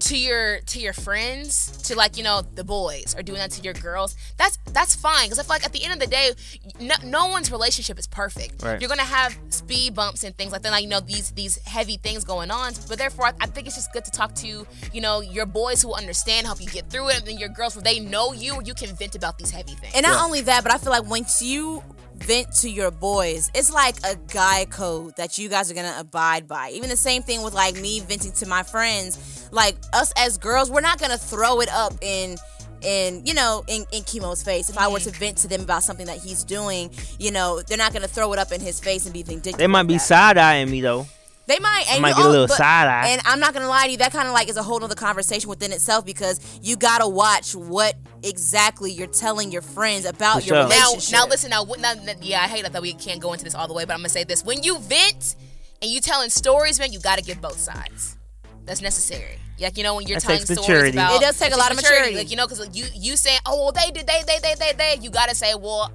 [0.00, 3.62] to your to your friends, to like you know the boys, are doing that to
[3.62, 4.16] your girls.
[4.36, 6.32] That's that's fine because I feel like at the end of the day,
[6.80, 8.62] no, no one's relationship is perfect.
[8.62, 8.80] Right.
[8.80, 10.70] You're gonna have speed bumps and things like that.
[10.70, 12.74] Like you know these these heavy things going on.
[12.88, 15.82] But therefore, I, I think it's just good to talk to you know your boys
[15.82, 18.60] who understand, help you get through it, and then your girls where they know you,
[18.64, 19.92] you can vent about these heavy things.
[19.94, 21.82] And not only that, but I feel like once you
[22.18, 26.46] vent to your boys, it's like a guy code that you guys are gonna abide
[26.48, 26.70] by.
[26.70, 29.48] Even the same thing with like me venting to my friends.
[29.52, 32.36] Like us as girls, we're not gonna throw it up in
[32.82, 35.82] in you know in, in Kemo's face if i were to vent to them about
[35.82, 39.06] something that he's doing you know they're not gonna throw it up in his face
[39.06, 41.06] and be vindictive They might be side eyeing me though.
[41.46, 41.84] They might.
[41.90, 43.08] And might you get a little but- side eye.
[43.10, 44.94] And I'm not gonna lie to you, that kind of like is a whole other
[44.96, 47.94] conversation within itself because you gotta watch what
[48.26, 50.68] exactly you're telling your friends about For your sure.
[50.68, 51.12] Now, relationship.
[51.12, 51.50] now listen.
[51.50, 53.94] Now, now, yeah, I hate that we can't go into this all the way, but
[53.94, 55.36] I'm gonna say this: when you vent
[55.82, 58.16] and you telling stories, man, you got to give both sides.
[58.64, 59.38] That's necessary.
[59.60, 60.98] Like you know, when you're That telling stories maturity.
[60.98, 62.16] about It does take a lot of maturity.
[62.16, 64.72] Like you know, because you you saying, oh, well, they did, they, they, they, they,
[64.76, 64.98] they.
[65.00, 65.92] You got to say, well.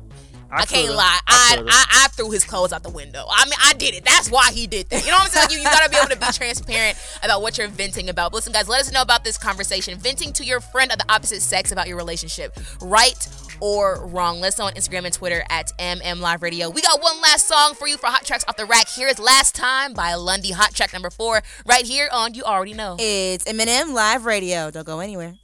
[0.51, 1.19] I, I can't lie.
[1.27, 1.63] I I.
[1.67, 3.25] I I threw his clothes out the window.
[3.29, 4.03] I mean, I did it.
[4.03, 5.05] That's why he did that.
[5.05, 5.47] You know what I'm saying?
[5.51, 8.31] You, you got to be able to be transparent about what you're venting about.
[8.31, 9.97] But listen, guys, let us know about this conversation.
[9.97, 13.27] Venting to your friend of the opposite sex about your relationship, right
[13.59, 14.41] or wrong?
[14.41, 16.69] Let us know on Instagram and Twitter at MM Live Radio.
[16.69, 18.89] We got one last song for you for Hot Tracks off the rack.
[18.89, 20.51] Here is "Last Time" by Lundy.
[20.51, 22.97] Hot track number four, right here on You Already Know.
[22.99, 24.71] it's M&M Live Radio.
[24.71, 25.35] Don't go anywhere.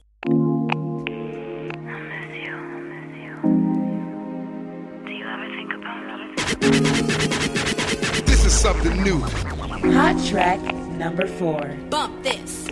[8.58, 9.20] Something new.
[9.20, 10.60] Hot track
[10.98, 11.60] number four.
[11.90, 12.66] Bump this.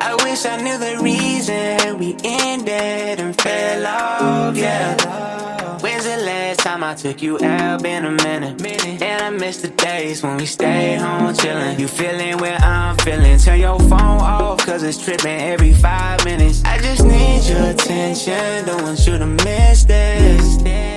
[0.00, 5.80] I wish I knew the reason we ended and fell off, yeah.
[5.80, 7.82] When's the last time I took you out?
[7.82, 8.64] Been a minute.
[9.02, 11.76] And I miss the days when we stayed home chillin'.
[11.80, 13.38] You feeling where I'm feeling.
[13.38, 16.62] Turn your phone off, cause it's trippin' every five minutes.
[16.64, 18.66] I just need your attention.
[18.66, 20.93] Don't want you to miss this.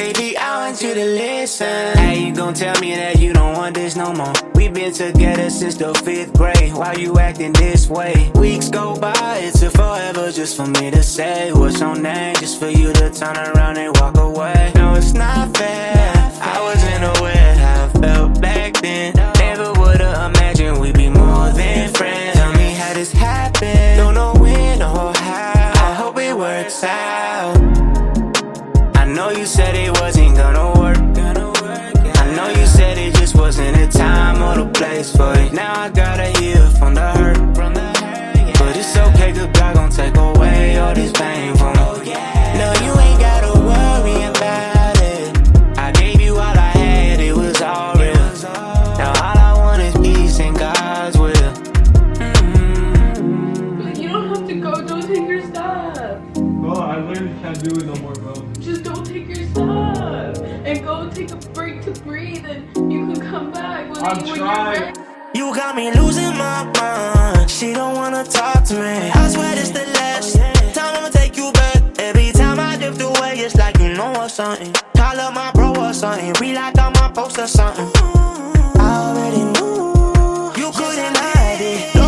[0.00, 1.98] Baby, I want you to listen.
[1.98, 4.32] How you gon' tell me that you don't want this no more?
[4.54, 6.72] We've been together since the fifth grade.
[6.72, 8.32] Why you acting this way?
[8.34, 12.58] Weeks go by, it's a forever just for me to say what's your name, just
[12.58, 14.72] for you to turn around and walk away.
[14.74, 16.32] No, it's not fair.
[16.40, 19.12] I wasn't aware how I felt back then.
[19.36, 22.38] Never would've imagined we'd be more than friends.
[22.38, 23.98] Tell me how this happened.
[23.98, 25.72] Don't know when or how.
[25.88, 27.29] I hope it works out.
[34.80, 35.52] Place for it.
[35.52, 37.38] Now I gotta heal from the hurt.
[38.58, 41.79] But it's okay, God gon' take away all this pain from me.
[64.10, 64.96] I'm trying.
[65.34, 67.48] You got me losing my mind.
[67.48, 69.08] She don't wanna talk to me.
[69.14, 70.34] I swear this the last
[70.74, 71.80] time I'ma take you back.
[72.00, 74.72] Every time I drift away, it's like you know or something.
[74.96, 76.32] Call up my bro or something.
[76.40, 77.88] Relock on my post or something.
[78.80, 81.99] I already knew you couldn't hide it.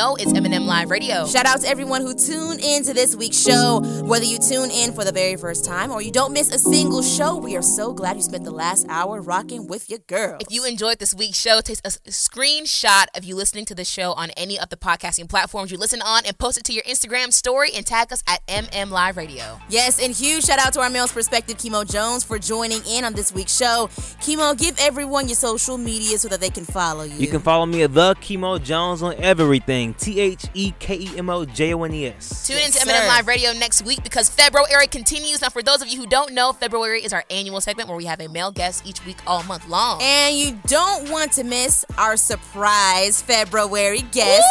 [0.00, 0.16] Know.
[0.18, 1.26] It's M&M Live Radio.
[1.26, 3.82] Shout out to everyone who tuned in to this week's show.
[4.02, 7.02] Whether you tune in for the very first time or you don't miss a single
[7.02, 10.40] show, we are so glad you spent the last hour rocking with your girls.
[10.40, 14.14] If you enjoyed this week's show, take a screenshot of you listening to the show
[14.14, 17.30] on any of the podcasting platforms you listen on and post it to your Instagram
[17.30, 19.60] story and tag us at MM Live Radio.
[19.68, 23.12] Yes, and huge shout out to our male's perspective, Kemo Jones, for joining in on
[23.12, 23.90] this week's show.
[24.22, 27.16] Kemo, give everyone your social media so that they can follow you.
[27.16, 29.89] You can follow me at the Kemo Jones on everything.
[29.94, 32.46] T H E K E M O J O N E S.
[32.46, 35.40] Tune in to M&M Live Radio next week because February continues.
[35.42, 38.06] Now, for those of you who don't know, February is our annual segment where we
[38.06, 40.00] have a male guest each week all month long.
[40.02, 44.46] And you don't want to miss our surprise February guest.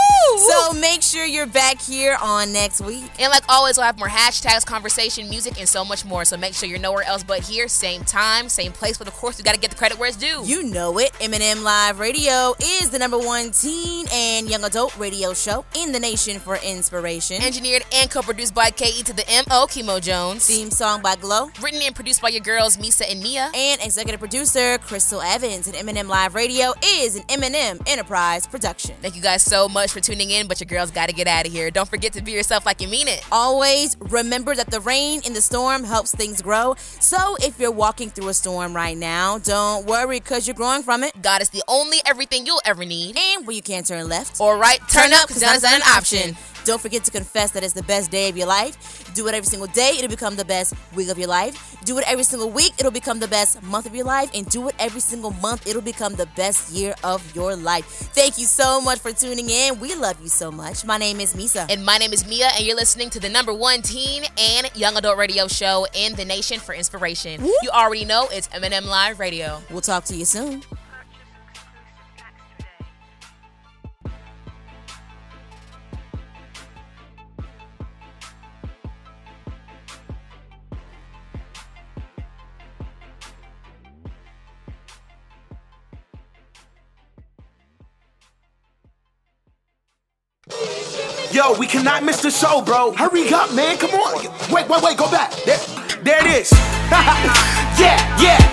[0.49, 3.09] So make sure you're back here on next week.
[3.19, 6.23] And like always, we'll have more hashtags, conversation, music, and so much more.
[6.23, 8.97] So make sure you're nowhere else but here, same time, same place.
[8.97, 10.41] But of course, we got to get the credit where it's due.
[10.45, 11.11] You know it.
[11.19, 15.99] M&M Live Radio is the number one teen and young adult radio show in the
[15.99, 17.41] nation for inspiration.
[17.41, 20.47] Engineered and co-produced by KE to the MO, Kemo Jones.
[20.47, 21.51] Theme song by Glow.
[21.61, 23.51] Written and produced by your girls, Meesa and Meah.
[23.53, 25.67] And executive producer Crystal Evans.
[25.67, 28.95] And M&M Live Radio is an M&M Enterprise production.
[29.01, 31.45] Thank you guys so much for tuning in, but your girls got to get out
[31.45, 31.69] of here.
[31.69, 33.21] Don't forget to be yourself like you mean it.
[33.31, 36.75] Always remember that the rain in the storm helps things grow.
[36.99, 41.03] So if you're walking through a storm right now, don't worry because you're growing from
[41.03, 41.21] it.
[41.21, 43.17] God is the only everything you'll ever need.
[43.17, 46.35] And when you can't turn left or right, turn, up because that's not an option.
[46.65, 49.11] Don't forget to confess that it's the best day of your life.
[49.13, 51.77] Do it every single day, it'll become the best week of your life.
[51.85, 54.29] Do it every single week, it'll become the best month of your life.
[54.35, 57.85] And do it every single month, it'll become the best year of your life.
[57.85, 59.79] Thank you so much for tuning in.
[59.79, 60.85] We love you so much.
[60.85, 61.65] My name is Meesa.
[61.71, 64.95] And my name is Meah, and you're listening to the number one teen and young
[64.97, 67.43] adult radio show in the nation for inspiration.
[67.43, 69.61] You already know it's M&M Live Radio.
[69.71, 70.61] We'll talk to you soon.
[91.31, 92.91] Yo, we cannot miss the show, bro.
[92.91, 93.77] Hurry up, man.
[93.77, 94.25] Come on.
[94.51, 94.97] Wait, wait, wait.
[94.97, 95.31] Go back.
[95.45, 95.59] There,
[96.01, 96.51] there it is.
[96.91, 98.48] yeah, yeah, yeah,